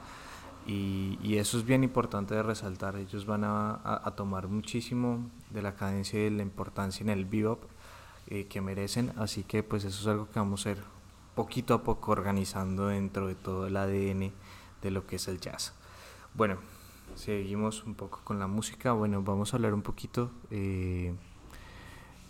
Y, 0.66 1.36
eso 1.36 1.58
es 1.58 1.64
bien 1.64 1.82
importante 1.84 2.34
de 2.34 2.42
resaltar. 2.42 2.96
Ellos 2.96 3.26
van 3.26 3.42
a, 3.44 4.12
tomar 4.16 4.48
muchísimo 4.48 5.30
de 5.50 5.62
la 5.62 5.74
cadencia 5.74 6.20
y 6.20 6.24
de 6.24 6.30
la 6.30 6.42
importancia 6.42 7.02
en 7.02 7.10
el 7.10 7.24
bebop 7.24 7.64
eh, 8.28 8.46
que 8.46 8.60
merecen. 8.60 9.12
Así 9.16 9.42
que 9.42 9.62
pues 9.62 9.84
eso 9.84 10.00
es 10.00 10.06
algo 10.06 10.28
que 10.30 10.38
vamos 10.38 10.66
a 10.66 10.72
ir 10.72 10.78
poquito 11.34 11.74
a 11.74 11.82
poco 11.82 12.12
organizando 12.12 12.88
dentro 12.88 13.26
de 13.26 13.34
todo 13.34 13.66
el 13.66 13.76
ADN 13.76 14.32
de 14.82 14.90
lo 14.90 15.06
que 15.06 15.16
es 15.16 15.28
el 15.28 15.40
jazz. 15.40 15.72
Bueno, 16.34 16.58
seguimos 17.14 17.84
un 17.84 17.94
poco 17.94 18.20
con 18.24 18.38
la 18.38 18.46
música. 18.46 18.92
Bueno, 18.92 19.22
vamos 19.22 19.52
a 19.52 19.56
hablar 19.56 19.74
un 19.74 19.82
poquito... 19.82 20.30
Eh, 20.50 21.14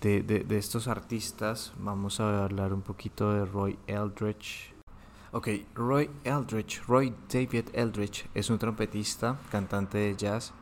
de, 0.01 0.23
de, 0.23 0.57
estos 0.59 0.89
artistas, 0.89 1.75
vamos 1.79 2.21
a 2.21 2.45
hablar 2.45 2.73
un 2.73 2.81
poquito 2.81 3.35
de 3.35 3.45
Roy 3.45 3.79
Eldridge. 3.87 4.70
Ok, 5.33 5.49
Roy 5.77 6.11
Eldridge, 6.25 6.83
Roy 6.89 7.15
David 7.33 7.67
Eldridge 7.73 8.27
es 8.35 8.51
un 8.51 8.59
trompetista, 8.59 9.39
cantante 9.53 9.97
de 9.99 10.17
jazz. 10.17 10.53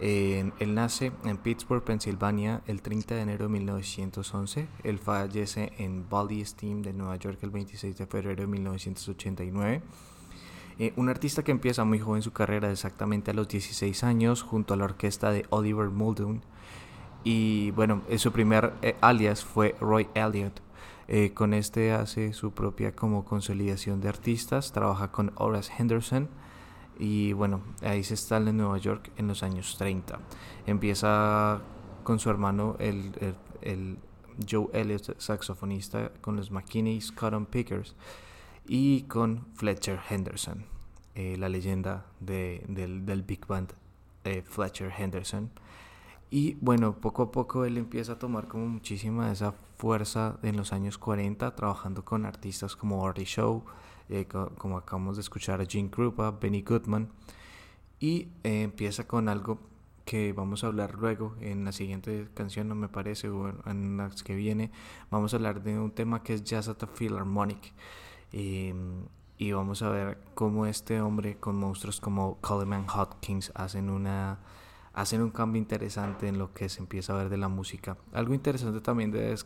él 0.00 0.74
nace 0.74 1.12
en 1.24 1.36
Pittsburgh, 1.36 1.84
Pensilvania, 1.84 2.60
el 2.66 2.82
30 2.82 3.14
de 3.14 3.20
enero 3.20 3.44
de 3.44 3.50
1911. 3.50 4.66
Él 4.82 4.98
fallece 4.98 5.72
en 5.78 6.08
Valley 6.08 6.44
Steam 6.44 6.82
de 6.82 6.92
Nueva 6.92 7.14
York 7.16 7.38
el 7.42 7.50
26 7.50 7.98
de 7.98 8.06
febrero 8.06 8.40
de 8.40 8.48
1989. 8.48 9.80
Eh, 10.80 10.92
un 10.96 11.08
artista 11.08 11.44
que 11.44 11.52
empieza 11.52 11.84
muy 11.84 12.00
joven 12.00 12.22
su 12.22 12.32
carrera, 12.32 12.68
exactamente 12.68 13.30
a 13.30 13.34
los 13.34 13.46
16 13.46 14.02
años, 14.02 14.42
junto 14.42 14.74
a 14.74 14.76
la 14.76 14.86
orquesta 14.86 15.30
de 15.30 15.46
Oliver 15.50 15.88
Muldoon 15.88 16.42
y 17.22 17.70
bueno, 17.72 18.02
su 18.16 18.32
primer 18.32 18.72
eh, 18.82 18.96
alias 19.00 19.44
fue 19.44 19.76
Roy 19.80 20.08
Elliott. 20.14 20.60
Eh, 21.12 21.32
con 21.34 21.54
este 21.54 21.90
hace 21.90 22.32
su 22.32 22.52
propia 22.52 22.94
como 22.94 23.24
consolidación 23.24 24.00
de 24.00 24.08
artistas, 24.08 24.70
trabaja 24.70 25.10
con 25.10 25.32
Horace 25.34 25.72
Henderson 25.76 26.28
y 27.00 27.32
bueno, 27.32 27.62
ahí 27.82 28.04
se 28.04 28.14
está 28.14 28.36
en 28.36 28.56
Nueva 28.56 28.78
York 28.78 29.10
en 29.16 29.26
los 29.26 29.42
años 29.42 29.74
30. 29.76 30.20
Empieza 30.66 31.62
con 32.04 32.20
su 32.20 32.30
hermano, 32.30 32.76
el, 32.78 33.10
Joe 34.48 34.68
Elliott, 34.72 35.18
saxofonista, 35.18 36.12
con 36.20 36.36
los 36.36 36.52
McKinney 36.52 37.00
Cotton 37.16 37.44
Pickers 37.46 37.96
y 38.64 39.02
con 39.02 39.48
Fletcher 39.56 39.98
Henderson, 40.08 40.64
eh, 41.16 41.36
la 41.36 41.48
leyenda 41.48 42.06
de, 42.20 42.64
del, 42.68 43.04
del, 43.04 43.22
big 43.22 43.48
band 43.48 43.72
Fletcher 44.44 44.92
Henderson. 44.96 45.50
Y 46.30 46.54
bueno, 46.60 46.94
poco 46.94 47.24
a 47.24 47.32
poco 47.32 47.64
él 47.64 47.78
empieza 47.78 48.12
a 48.12 48.18
tomar 48.20 48.46
como 48.46 48.68
muchísima 48.68 49.32
esa 49.32 49.54
fuerza 49.80 50.38
en 50.42 50.58
los 50.58 50.74
años 50.74 50.98
40, 50.98 51.56
trabajando 51.56 52.04
con 52.04 52.26
artistas 52.26 52.76
como 52.76 53.06
Artie 53.06 53.24
Shaw, 53.24 53.64
eh, 54.10 54.26
como 54.26 54.76
acabamos 54.76 55.16
de 55.16 55.22
escuchar 55.22 55.62
a 55.62 55.64
Gene 55.64 55.90
Krupa, 55.90 56.32
Benny 56.32 56.60
Goodman, 56.60 57.08
y 57.98 58.28
eh, 58.44 58.62
empieza 58.64 59.06
con 59.06 59.30
algo 59.30 59.58
que 60.04 60.34
vamos 60.34 60.64
a 60.64 60.66
hablar 60.66 60.96
luego 60.96 61.34
en 61.40 61.64
la 61.64 61.72
siguiente 61.72 62.28
canción, 62.34 62.68
no 62.68 62.74
me 62.74 62.88
parece, 62.88 63.30
o 63.30 63.54
en 63.64 63.96
las 63.96 64.22
que 64.22 64.34
viene, 64.34 64.70
vamos 65.10 65.32
a 65.32 65.38
hablar 65.38 65.62
de 65.62 65.78
un 65.78 65.92
tema 65.92 66.22
que 66.22 66.34
es 66.34 66.44
Jazz 66.44 66.68
at 66.68 66.76
the 66.76 66.86
Philharmonic. 66.86 67.72
Em, 68.32 69.06
y 69.38 69.52
vamos 69.52 69.80
a 69.80 69.88
ver 69.88 70.18
cómo 70.34 70.66
este 70.66 71.00
hombre 71.00 71.38
con 71.38 71.56
monstruos 71.56 72.00
como 72.00 72.36
Coleman 72.42 72.84
Hopkins 72.94 73.50
hacen 73.54 73.88
una 73.88 74.40
hacen 74.92 75.22
un 75.22 75.30
cambio 75.30 75.60
interesante 75.60 76.28
en 76.28 76.38
lo 76.38 76.52
que 76.52 76.68
se 76.68 76.80
empieza 76.80 77.12
a 77.12 77.16
ver 77.16 77.28
de 77.28 77.36
la 77.36 77.48
música. 77.48 77.96
Algo 78.12 78.34
interesante 78.34 78.80
también 78.80 79.10
de, 79.10 79.36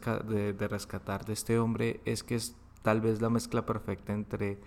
de, 0.53 0.69
rescatar 0.69 1.25
de 1.25 1.33
este 1.33 1.59
hombre 1.59 2.01
es 2.05 2.23
que 2.23 2.35
es 2.35 2.57
tal 2.83 3.01
vez 3.01 3.21
la 3.21 3.31
mezcla 3.31 3.67
perfecta 3.67 4.13
entre 4.13 4.59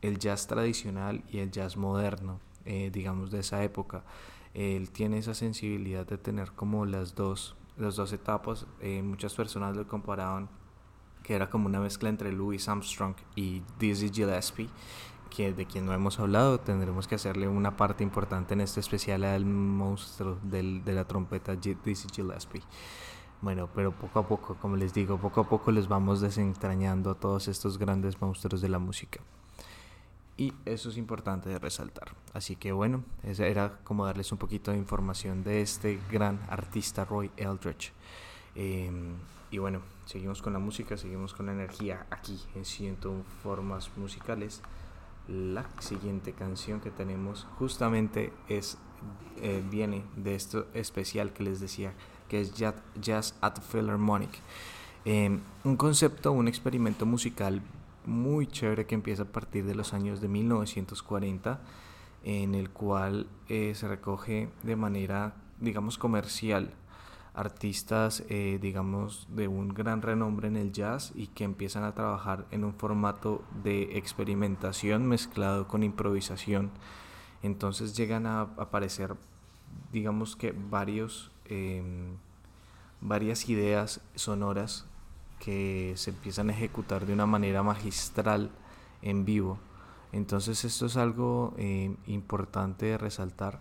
el 0.00 0.18
jazz 0.18 0.46
tradicional 0.46 1.22
y 1.28 1.38
el 1.38 1.50
jazz 1.50 1.76
moderno, 1.76 2.40
eh, 2.64 2.90
digamos 2.92 3.30
de 3.30 3.40
esa 3.40 3.62
época. 3.62 4.04
Él 4.54 4.90
tiene 4.90 5.18
esa 5.18 5.34
sensibilidad 5.34 6.06
de 6.06 6.18
tener 6.18 6.52
como 6.52 6.84
las 6.86 7.14
dos, 7.14 7.56
las 7.76 7.96
dos 7.96 8.12
etapas. 8.12 8.66
Eh, 8.80 9.02
muchas 9.02 9.34
personas 9.34 9.76
lo 9.76 9.86
comparaban 9.86 10.48
que 11.22 11.34
era 11.34 11.48
como 11.48 11.66
una 11.66 11.78
mezcla 11.78 12.08
entre 12.08 12.32
Louis 12.32 12.68
Armstrong 12.68 13.14
y 13.36 13.62
Dizzy 13.78 14.10
Gillespie 14.10 14.68
que, 15.32 15.52
de 15.52 15.66
quien 15.66 15.86
no 15.86 15.94
hemos 15.94 16.20
hablado, 16.20 16.60
tendremos 16.60 17.08
que 17.08 17.14
hacerle 17.14 17.48
una 17.48 17.76
parte 17.76 18.04
importante 18.04 18.54
en 18.54 18.60
este 18.60 18.80
especial 18.80 19.24
al 19.24 19.44
monstruo 19.44 20.38
del, 20.42 20.84
de 20.84 20.92
la 20.92 21.06
trompeta 21.06 21.56
Dizzy 21.56 22.08
Gillespie. 22.12 22.62
Bueno, 23.40 23.68
pero 23.74 23.92
poco 23.92 24.20
a 24.20 24.28
poco, 24.28 24.54
como 24.56 24.76
les 24.76 24.94
digo, 24.94 25.18
poco 25.18 25.40
a 25.40 25.48
poco 25.48 25.72
les 25.72 25.88
vamos 25.88 26.20
desentrañando 26.20 27.10
a 27.10 27.14
todos 27.14 27.48
estos 27.48 27.78
grandes 27.78 28.20
monstruos 28.20 28.60
de 28.60 28.68
la 28.68 28.78
música. 28.78 29.20
Y 30.36 30.52
eso 30.64 30.90
es 30.90 30.96
importante 30.96 31.48
de 31.48 31.58
resaltar. 31.58 32.14
Así 32.34 32.56
que 32.56 32.72
bueno, 32.72 33.02
esa 33.22 33.46
era 33.46 33.78
como 33.84 34.06
darles 34.06 34.30
un 34.32 34.38
poquito 34.38 34.70
de 34.70 34.78
información 34.78 35.44
de 35.44 35.60
este 35.60 35.98
gran 36.10 36.40
artista 36.48 37.04
Roy 37.04 37.30
Eldridge. 37.36 37.92
Em, 38.54 39.14
y 39.50 39.58
bueno, 39.58 39.80
seguimos 40.04 40.40
con 40.40 40.52
la 40.52 40.58
música, 40.58 40.96
seguimos 40.96 41.34
con 41.34 41.46
la 41.46 41.52
energía 41.52 42.06
aquí 42.10 42.40
en 42.54 42.64
101 42.64 43.24
Formas 43.42 43.90
Musicales 43.96 44.62
la 45.28 45.64
siguiente 45.80 46.32
canción 46.32 46.80
que 46.80 46.90
tenemos 46.90 47.46
justamente 47.58 48.32
es 48.48 48.78
eh, 49.40 49.62
viene 49.70 50.04
de 50.16 50.34
esto 50.34 50.66
especial 50.74 51.32
que 51.32 51.42
les 51.42 51.60
decía 51.60 51.92
que 52.28 52.40
es 52.40 52.54
Jazz, 52.54 53.34
at 53.40 53.58
Philharmonic. 53.60 54.30
Em, 55.04 55.40
un 55.64 55.76
concepto 55.76 56.32
un 56.32 56.48
experimento 56.48 57.06
musical 57.06 57.60
muy 58.06 58.46
chévere 58.46 58.86
que 58.86 58.94
empieza 58.94 59.24
a 59.24 59.26
partir 59.26 59.64
de 59.64 59.74
los 59.74 59.94
años 59.94 60.20
de 60.20 60.28
1940 60.28 61.60
en 62.24 62.54
el 62.54 62.70
cual 62.70 63.26
eh, 63.48 63.72
se 63.74 63.88
recoge 63.88 64.48
de 64.62 64.76
manera 64.76 65.34
digamos 65.60 65.98
comercial 65.98 66.72
artistas, 67.34 68.24
eh, 68.28 68.58
digamos, 68.60 69.26
de 69.30 69.48
un 69.48 69.68
gran 69.68 70.02
renombre 70.02 70.48
en 70.48 70.56
el 70.56 70.72
jazz 70.72 71.12
y 71.14 71.28
que 71.28 71.44
empiezan 71.44 71.84
a 71.84 71.94
trabajar 71.94 72.46
en 72.50 72.64
un 72.64 72.74
formato 72.74 73.42
de 73.62 73.96
experimentación 73.96 75.06
mezclado 75.06 75.66
con 75.66 75.82
improvisación. 75.82 76.70
Entonces 77.42 77.96
llegan 77.96 78.26
a 78.26 78.42
aparecer, 78.42 79.16
digamos 79.92 80.36
que 80.36 80.52
varios, 80.52 81.30
em, 81.46 82.16
varias 83.00 83.48
ideas 83.48 84.00
sonoras 84.14 84.86
que 85.40 85.94
se 85.96 86.10
empiezan 86.10 86.50
a 86.50 86.52
ejecutar 86.52 87.06
de 87.06 87.14
una 87.14 87.26
manera 87.26 87.62
magistral 87.62 88.50
en 89.00 89.24
vivo. 89.24 89.58
Entonces 90.12 90.64
esto 90.64 90.86
es 90.86 90.96
algo 90.96 91.54
eh, 91.56 91.96
importante 92.06 92.86
de 92.86 92.98
resaltar 92.98 93.60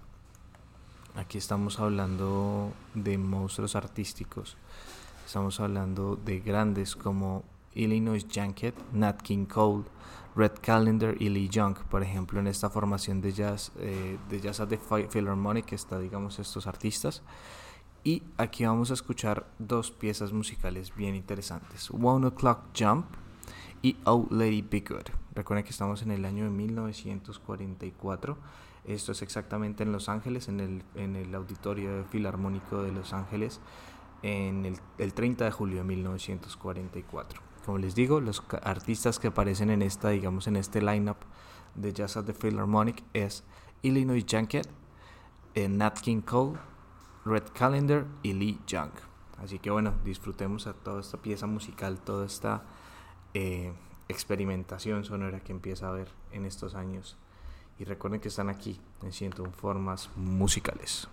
Aquí 1.16 1.38
estamos 1.38 1.78
hablando 1.80 2.72
de 2.94 3.18
monstruos 3.18 3.76
artísticos. 3.76 4.56
Estamos 5.26 5.60
hablando 5.60 6.16
de 6.16 6.40
grandes 6.40 6.96
como 6.96 7.44
Illinois 7.74 8.26
Junket, 8.34 8.74
Nat 8.94 9.22
King 9.22 9.46
Cole, 9.46 9.84
Red 10.38 10.54
Calendar 10.62 11.16
y 11.20 11.28
Lee 11.28 11.50
Young, 11.50 11.76
por 11.90 12.02
ejemplo, 12.02 12.40
en 12.40 12.48
esta 12.48 12.70
formación 12.70 13.20
de 13.20 13.34
jazz, 13.34 13.74
eh, 13.80 14.18
de 14.30 14.40
jazz 14.40 14.62
at 14.62 14.70
the 14.70 14.78
Philharmonic 14.78 15.74
está, 15.74 16.00
digamos, 16.00 16.40
estos 16.40 16.66
artistas. 16.66 17.22
Y 18.06 18.24
aquí 18.38 18.66
vamos 18.66 18.90
a 18.90 18.94
escuchar 18.94 19.46
dos 19.60 19.92
piezas 19.92 20.32
musicales 20.32 20.96
bien 20.96 21.14
interesantes: 21.16 21.92
One 21.92 22.28
O'Clock 22.28 22.70
Jump 22.78 23.06
y 23.82 23.98
Oh 24.06 24.28
Lady 24.32 24.62
Be 24.62 24.80
Good. 24.80 25.10
Recuerden 25.36 25.66
que 25.66 25.72
estamos 25.72 26.02
en 26.04 26.12
el 26.12 26.24
año 26.24 26.46
de 26.46 26.52
1944 26.52 28.38
esto 28.86 29.12
es 29.12 29.22
exactamente 29.22 29.84
en 29.84 29.92
Los 29.92 30.10
Ángeles, 30.10 30.48
en 30.48 30.60
el, 30.60 30.84
en 30.96 31.16
el 31.16 31.34
Auditorio 31.36 32.06
Filarmónico 32.06 32.82
de 32.82 32.92
Los 32.92 33.14
Ángeles, 33.14 33.62
en 34.24 34.66
el, 34.66 34.78
el 34.98 35.14
30 35.14 35.46
de 35.46 35.52
julio 35.52 35.78
de 35.78 35.84
1944. 35.84 37.42
como 37.66 37.78
les 37.78 37.96
digo, 37.96 38.20
los 38.22 38.44
artistas 38.64 39.20
que 39.20 39.28
aparecen 39.28 39.70
en 39.70 39.82
esta, 39.82 40.10
digamos, 40.10 40.48
en 40.48 40.56
este 40.56 40.82
lineup 40.82 41.18
de 41.76 41.94
Jazz 41.94 42.18
at 42.18 42.26
the 42.26 42.34
Philharmonic 42.34 43.04
es 43.14 43.44
Illinois 43.82 44.26
Junket, 44.30 44.68
eh, 45.56 45.68
Nat 45.70 46.00
King 46.00 46.22
Cole, 46.22 46.60
Red 47.26 47.44
Calendar 47.54 48.06
y 48.24 48.34
Lee 48.34 48.60
Young. 48.68 48.92
Así 49.38 49.60
que 49.60 49.72
bueno, 49.72 49.94
disfrutemos 50.04 50.68
a 50.68 50.74
toda 50.74 51.02
esta 51.02 51.18
pieza 51.18 51.48
musical, 51.48 52.00
toda 52.00 52.26
esta 52.26 52.64
eh, 53.34 53.74
experimentación 54.08 55.04
sonora 55.04 55.40
que 55.40 55.52
empieza 55.52 55.88
a 55.88 55.90
haber 55.90 56.10
en 56.32 56.46
estos 56.46 56.76
años. 56.76 57.18
Y 57.80 57.84
recuerden 57.84 58.22
que 58.22 58.28
están 58.28 58.50
aquí 58.50 58.80
en 59.02 59.12
101 59.12 59.52
Formas 59.52 60.10
Musicales. 60.16 61.08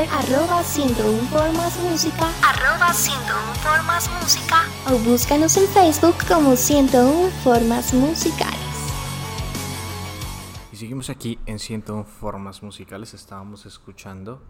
Twitter 0.00 0.14
arroba 0.14 0.62
101 0.62 1.18
formas 1.28 1.78
música 1.80 2.30
arroba 2.42 2.92
101 2.92 3.54
formas 3.56 4.10
música 4.22 4.62
o 4.88 4.98
búscanos 4.98 5.56
en 5.56 5.66
Facebook 5.68 6.14
como 6.26 6.56
101 6.56 7.30
formas 7.44 7.92
musicales. 7.92 8.58
Y 10.72 10.76
seguimos 10.76 11.10
aquí 11.10 11.38
en 11.46 11.58
101 11.58 12.04
formas 12.04 12.62
musicales. 12.62 13.12
Estábamos 13.14 13.66
escuchando 13.66 14.40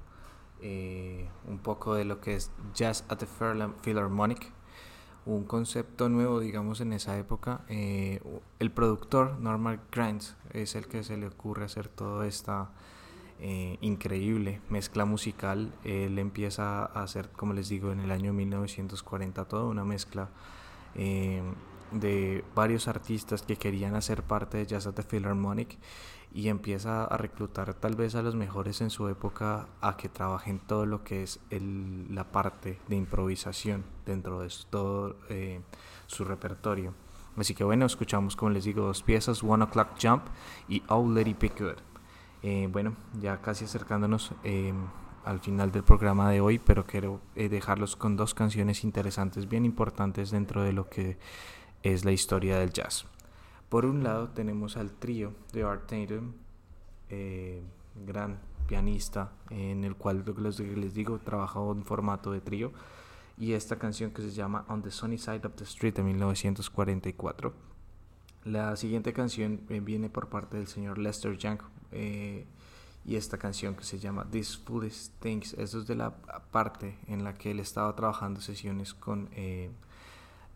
eh, 0.61 1.29
un 1.49 1.59
poco 1.59 1.95
de 1.95 2.05
lo 2.05 2.21
que 2.21 2.37
es 2.37 2.51
Jazz 2.75 3.05
at 3.09 3.19
the 3.19 3.27
Phil- 3.27 3.75
Philharmonic, 3.83 4.53
un 5.27 5.45
concepto 5.45 6.09
nuevo, 6.09 6.39
digamos, 6.39 6.81
en 6.81 6.93
esa 6.93 7.17
época. 7.19 7.63
Eh, 7.69 8.21
el 8.61 8.71
productor, 8.71 9.39
Norman 9.41 9.81
Granz, 9.91 10.37
es 10.53 10.77
el 10.77 10.87
que 10.87 11.03
se 11.03 11.17
le 11.17 11.27
ocurre 11.27 11.65
hacer 11.65 11.89
toda 11.89 12.27
esta 12.27 12.71
eh, 13.41 13.79
increíble 13.81 14.61
mezcla 14.69 15.05
musical. 15.05 15.73
Él 15.85 16.19
empieza 16.19 16.85
a 16.85 17.03
hacer, 17.03 17.31
como 17.31 17.53
les 17.53 17.69
digo, 17.69 17.93
en 17.93 18.01
el 18.01 18.11
año 18.11 18.33
1940 18.33 19.45
toda 19.47 19.65
una 19.65 19.85
mezcla 19.85 20.29
eh, 20.95 21.43
de 21.93 22.45
varios 22.55 22.87
artistas 22.89 23.43
que 23.43 23.57
querían 23.57 23.95
hacer 23.95 24.23
parte 24.23 24.59
de 24.59 24.67
Jazz 24.67 24.87
at 24.87 24.95
the 24.95 25.03
Philharmonic 25.03 25.79
y 26.33 26.47
empieza 26.49 27.05
a 27.05 27.17
reclutar 27.17 27.75
tal 27.75 27.97
vez 27.97 28.15
a 28.15 28.23
los 28.23 28.37
mejores 28.37 28.81
en 28.81 28.91
su 28.91 29.09
época 29.09 29.67
a 29.81 29.97
que 29.97 30.09
trabajen 30.09 30.61
todo 30.61 30.87
lo 30.87 31.03
que 31.03 31.25
es 31.25 31.41
el- 31.51 32.15
la 32.15 32.31
parte 32.31 32.79
de 32.87 32.95
improvisación 32.97 33.85
dentro 34.07 34.39
de 34.41 34.49
todo 34.71 35.17
eh, 35.29 35.61
su 36.07 36.25
repertorio. 36.25 36.95
Así 37.37 37.55
que 37.55 37.65
bueno, 37.65 37.87
escuchamos 37.87 38.37
como 38.37 38.51
les 38.51 38.65
digo 38.65 38.83
dos 38.87 39.03
piezas, 39.03 39.43
One 39.43 39.65
O'Clock 39.65 39.89
Jump 40.01 40.23
y 40.69 40.83
Oh 40.89 41.05
Be 41.09 41.25
Good. 41.59 41.90
Eh, 42.43 42.69
bueno, 42.71 42.97
ya 43.21 43.41
casi 43.41 43.65
acercándonos 43.65 44.33
eh, 44.45 44.73
al 45.25 45.41
final 45.41 45.71
del 45.71 45.83
programa 45.83 46.31
de 46.31 46.41
hoy, 46.41 46.59
pero 46.59 46.87
quiero 46.87 47.21
eh, 47.35 47.49
dejarlos 47.49 47.97
con 47.97 48.17
dos 48.17 48.35
canciones 48.35 48.85
interesantes, 48.85 49.49
bien 49.49 49.65
importantes 49.65 50.31
dentro 50.31 50.63
de 50.63 50.73
lo 50.73 50.89
que 50.89 51.19
es 51.83 52.05
la 52.05 52.13
historia 52.13 52.59
del 52.59 52.73
jazz. 52.73 53.07
Por 53.69 53.87
un 53.87 54.03
lado 54.03 54.31
tenemos 54.31 54.77
al 54.77 54.91
trío 54.93 55.33
de 55.53 55.63
Art 55.63 55.87
Tatum, 55.87 56.33
eh, 57.09 57.63
gran 58.07 58.41
pianista, 58.67 59.33
en 59.51 59.85
el 59.85 59.97
cual 59.97 60.25
lo 60.27 60.35
que 60.35 60.65
les, 60.77 60.95
digo, 60.95 61.19
trabajó 61.19 61.73
en 61.73 61.85
formato 61.85 62.33
de 62.33 62.41
trío, 62.41 62.73
y 63.39 63.53
esta 63.53 63.77
canción 63.77 64.11
que 64.11 64.23
se 64.23 64.31
llama 64.31 64.65
On 64.69 64.83
the 64.83 64.91
Sunny 64.91 65.19
Side 65.19 65.47
of 65.47 65.55
the 65.55 65.65
Street 65.65 65.95
de 65.95 66.03
1944. 66.03 67.53
La 68.45 68.75
siguiente 68.77 69.13
canción 69.13 69.61
eh, 69.69 69.81
viene 69.81 70.09
por 70.09 70.29
parte 70.29 70.57
del 70.57 70.67
señor 70.67 70.99
Lester 70.99 71.37
Young 71.37 71.61
eh, 71.93 72.45
y 73.05 73.17
esta 73.17 73.39
canción 73.39 73.75
que 73.75 73.85
se 73.85 73.99
llama 73.99 74.27
These 74.31 74.59
Foolish 74.65 75.11
Things. 75.21 75.55
Es 75.55 75.73
de 75.87 75.95
la 75.95 76.15
parte 76.51 76.99
en 77.07 77.25
la 77.25 77.35
que 77.35 77.51
él 77.51 77.61
estaba 77.61 77.95
trabajando 77.97 78.41
sesiones 78.41 78.95
con 78.95 79.29
eh, 79.33 79.71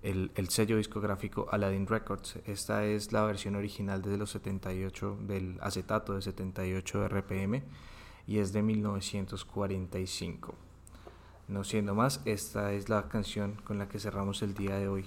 el, 0.03 0.31
el 0.35 0.49
sello 0.51 0.77
discográfico 0.77 1.49
Aladdin 1.51 1.87
Records. 1.87 2.39
Esta 2.47 2.85
es 2.85 3.13
la 3.13 3.25
versión 3.25 3.57
original 3.57 4.03
desde 4.03 4.19
los 4.19 4.31
78 4.31 5.19
del 5.23 5.59
acetato 5.63 6.15
de 6.15 6.23
78 6.23 7.09
RPM 7.09 7.63
y 8.27 8.39
es 8.39 8.53
de 8.53 8.63
1945. 8.63 10.55
No 11.49 11.65
siendo 11.65 11.95
más, 11.95 12.21
esta 12.25 12.73
es 12.73 12.89
la 12.89 13.09
canción 13.09 13.55
con 13.65 13.79
la 13.79 13.89
que 13.89 13.99
cerramos 13.99 14.43
el 14.43 14.55
día 14.55 14.77
de 14.79 14.89
hoy 14.89 15.05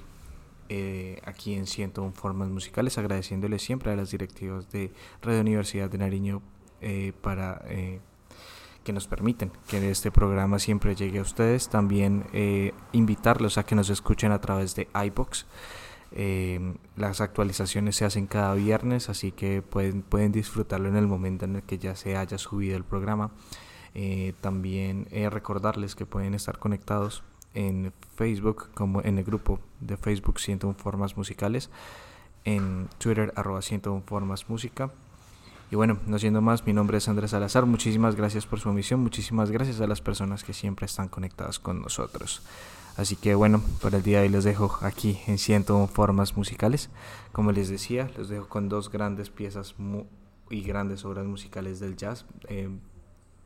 eh, 0.70 1.22
aquí 1.26 1.54
en 1.56 1.68
101 1.68 2.14
Formas 2.14 2.50
Musicales, 2.50 2.98
agradeciéndole 2.98 3.60
siempre 3.60 3.92
a 3.92 3.96
las 3.96 4.12
directivas 4.12 4.70
de 4.72 4.92
Radio 5.22 5.42
Universidad 5.42 5.90
de 5.90 5.98
Nariño 5.98 6.42
eh, 6.82 7.14
para 7.22 7.62
eh, 7.68 8.00
que 8.88 8.94
nos 8.94 9.06
permiten 9.06 9.52
que 9.68 9.92
este 9.92 10.12
programa 10.12 10.60
siempre 10.60 10.96
llegue 10.96 11.20
a 11.20 11.22
ustedes. 11.22 11.68
También 11.68 12.24
eh, 12.32 12.72
invitarlos 12.94 13.58
a 13.58 13.64
que 13.64 13.76
nos 13.76 13.90
escuchen 13.90 14.32
a 14.32 14.40
través 14.40 14.76
de 14.76 14.88
iBox. 15.08 15.46
Eh, 16.14 16.74
las 16.96 17.20
actualizaciones 17.20 17.98
se 17.98 18.06
hacen 18.06 18.28
cada 18.28 18.54
viernes, 18.54 19.10
así 19.10 19.34
que 19.34 19.62
pueden, 19.62 20.04
pueden 20.04 20.32
disfrutarlo 20.32 20.88
en 20.88 20.96
el 20.96 21.06
momento 21.06 21.44
en 21.44 21.58
el 21.58 21.64
que 21.64 21.78
ya 21.78 21.98
se 21.98 22.16
haya 22.16 22.38
subido 22.38 22.78
el 22.78 22.86
programa. 22.86 23.32
Eh, 23.94 24.34
también 24.40 25.06
recordarles 25.32 25.94
que 25.94 26.06
pueden 26.06 26.34
estar 26.34 26.58
conectados 26.58 27.24
en 27.58 27.92
Facebook 28.16 28.70
como 28.76 29.02
en 29.02 29.18
el 29.18 29.24
grupo 29.24 29.60
de 29.82 29.98
Facebook 29.98 30.40
101 30.40 30.78
Formas 30.78 31.18
Musicales, 31.18 31.72
en 32.46 32.88
Twitter 33.00 33.34
arroba 33.36 33.64
101 33.64 34.04
Formas 34.06 34.48
Música. 34.48 34.92
Y 35.72 35.76
bueno, 35.76 35.98
no 36.06 36.20
siendo 36.20 36.40
más, 36.40 36.66
mi 36.68 36.74
nombre 36.74 37.00
es 37.00 37.10
Andrés 37.10 37.32
Salazar, 37.32 37.66
muchísimas 37.66 38.16
gracias 38.16 38.46
por 38.46 38.60
su 38.60 38.70
emisión, 38.70 39.02
muchísimas 39.02 39.50
gracias 39.50 39.82
a 39.82 39.88
las 39.88 40.02
personas 40.02 40.44
que 40.44 40.54
siempre 40.54 40.86
están 40.86 41.10
conectadas 41.10 41.58
con 41.58 41.82
nosotros. 41.82 42.44
Así 42.96 43.16
que 43.16 43.34
bueno, 43.34 43.62
para 43.82 43.98
el 43.98 44.04
día 44.04 44.20
de 44.20 44.28
hoy 44.28 44.30
los 44.30 44.44
dejo 44.44 44.78
aquí 44.82 45.20
en 45.26 45.40
101 45.40 45.88
Formas 45.88 46.38
Musicales. 46.38 46.90
Como 47.32 47.52
les 47.52 47.70
decía, 47.70 48.10
los 48.18 48.30
dejo 48.30 48.48
con 48.48 48.70
dos 48.70 48.92
grandes 48.92 49.32
piezas 49.32 49.76
y 50.52 50.62
grandes 50.62 51.06
obras 51.06 51.26
musicales 51.26 51.80
del 51.80 51.98
jazz. 51.98 52.26
Eh, 52.50 52.70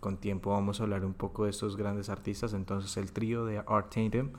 con 0.01 0.17
tiempo 0.17 0.49
vamos 0.49 0.81
a 0.81 0.83
hablar 0.83 1.05
un 1.05 1.13
poco 1.13 1.45
de 1.45 1.51
estos 1.51 1.77
grandes 1.77 2.09
artistas. 2.09 2.53
Entonces 2.53 2.97
el 2.97 3.13
trío 3.13 3.45
de 3.45 3.59
Art 3.59 3.93
Tatum, 3.93 4.31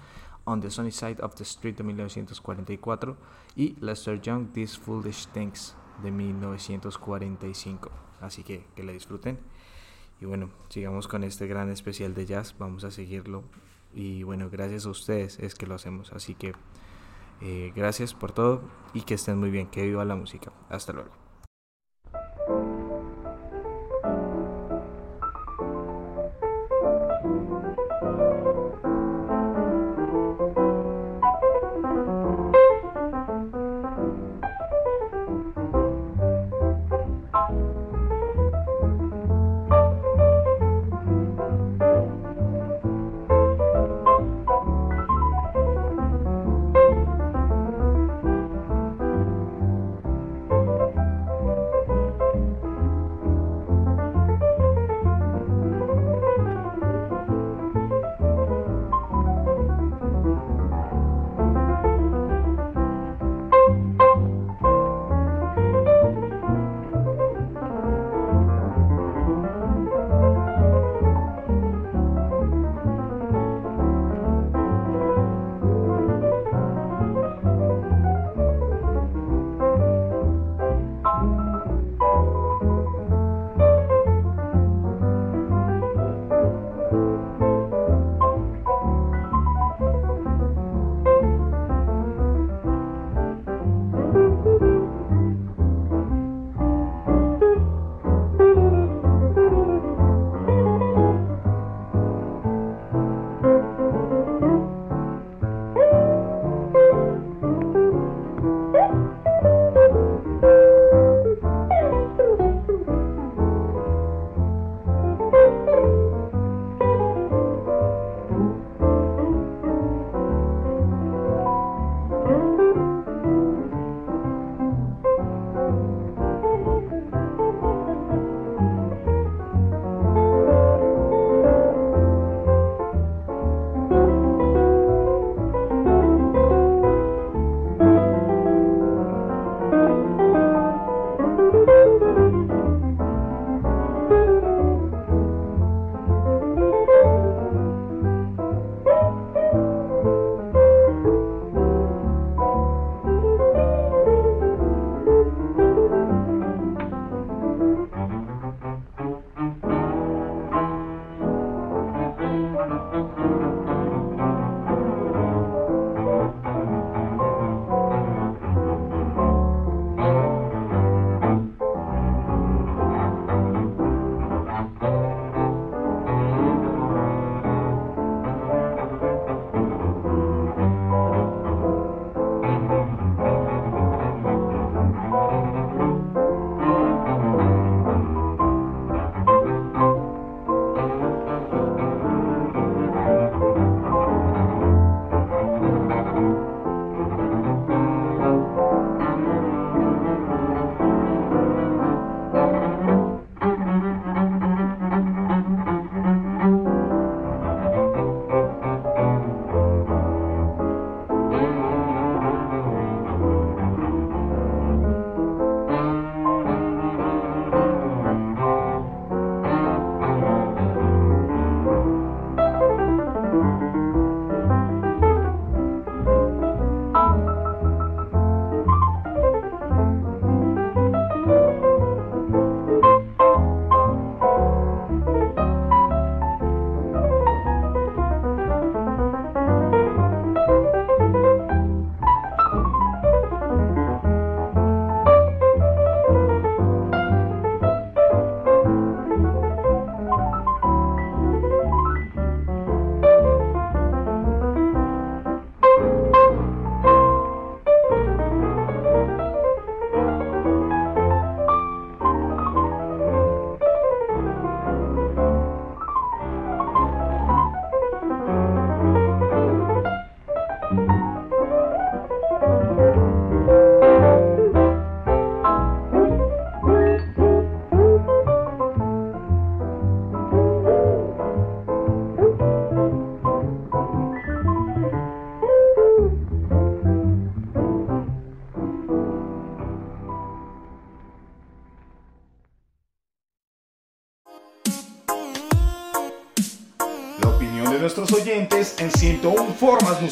On 0.45 0.61
the 0.61 0.71
Sunny 0.71 0.91
Side 0.91 1.23
of 1.23 1.35
the 1.37 1.45
Street 1.45 1.77
de 1.77 1.85
1944 1.85 3.17
y 3.57 3.77
Lester 3.81 4.21
Young, 4.21 4.53
These 4.53 4.79
Foolish 4.79 5.29
Things 5.29 5.75
de 6.03 6.11
1945. 6.11 7.91
Así 8.21 8.43
que 8.43 8.67
que 8.77 8.83
la 8.83 8.93
disfruten. 8.93 9.39
Y 10.21 10.27
bueno, 10.27 10.51
sigamos 10.69 11.09
con 11.09 11.25
este 11.25 11.47
gran 11.47 11.71
especial 11.71 12.15
de 12.15 12.27
jazz. 12.27 12.55
Vamos 12.59 12.85
a 12.85 12.91
seguirlo. 12.91 13.45
Y 13.95 14.23
bueno, 14.25 14.51
gracias 14.51 14.87
a 14.87 14.91
ustedes 14.91 15.39
es 15.39 15.55
que 15.55 15.67
lo 15.67 15.75
hacemos. 15.75 16.13
Así 16.13 16.35
que 16.35 16.55
eh, 17.41 17.73
gracias 17.75 18.15
por 18.15 18.33
todo 18.33 18.63
y 18.95 19.03
que 19.03 19.15
estén 19.15 19.39
muy 19.39 19.51
bien. 19.51 19.69
Que 19.69 19.83
viva 19.85 20.05
la 20.05 20.17
música. 20.17 20.53
Hasta 20.69 20.93
luego. 20.93 21.22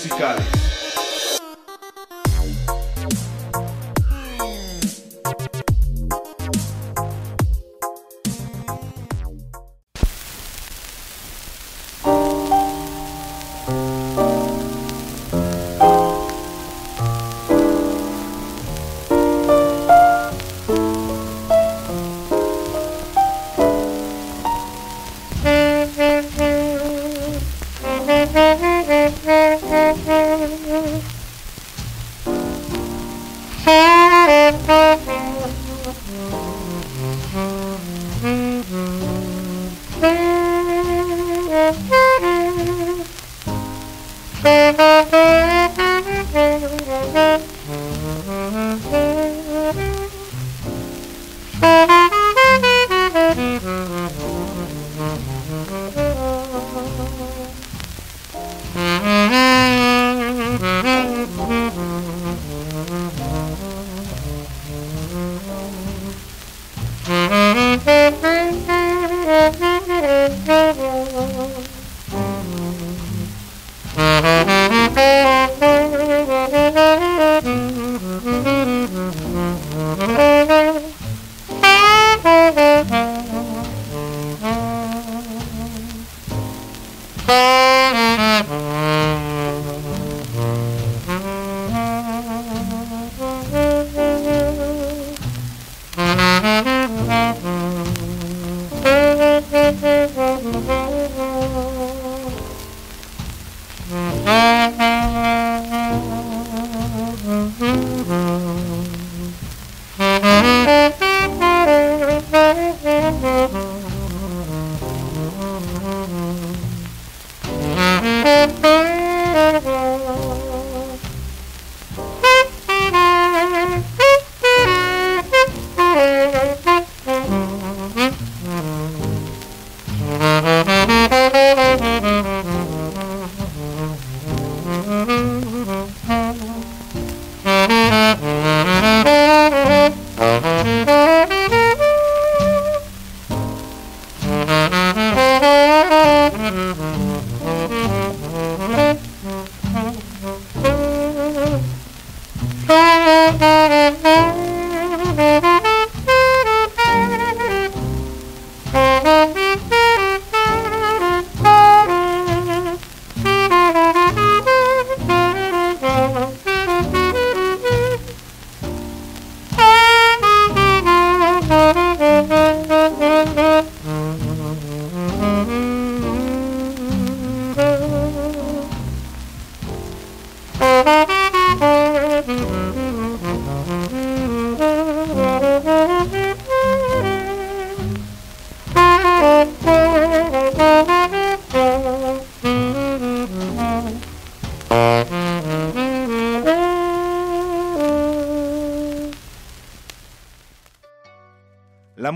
Formas 0.08 0.39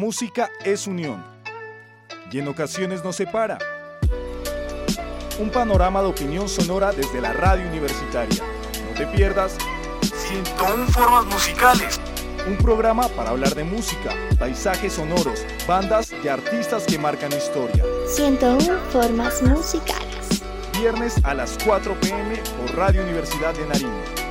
música 0.04 0.50
es 0.62 0.86
unión 0.86 1.24
y 2.30 2.38
en 2.38 2.46
ocasiones 2.46 3.02
nos 3.02 3.16
separa. 3.16 3.56
Un 5.40 5.48
panorama 5.48 6.02
de 6.02 6.08
opinión 6.08 6.46
sonora 6.46 6.92
desde 6.92 7.22
la 7.22 7.32
radio 7.32 7.66
universitaria. 7.66 8.44
No 8.86 8.98
te 8.98 9.06
pierdas 9.06 9.56
101 10.02 10.88
formas 10.88 11.24
musicales. 11.24 11.98
Un 12.46 12.58
programa 12.58 13.08
para 13.08 13.30
hablar 13.30 13.54
de 13.54 13.64
música, 13.64 14.10
paisajes 14.38 14.92
sonoros, 14.92 15.42
bandas 15.66 16.12
y 16.22 16.28
artistas 16.28 16.84
que 16.84 16.98
marcan 16.98 17.32
historia. 17.32 17.82
101 18.06 18.78
formas 18.90 19.40
musicales. 19.40 20.42
Viernes 20.78 21.14
a 21.24 21.32
las 21.32 21.56
4 21.64 21.98
pm 21.98 22.42
por 22.58 22.76
Radio 22.76 23.02
Universidad 23.02 23.54
de 23.54 23.66
Nariño. 23.68 24.23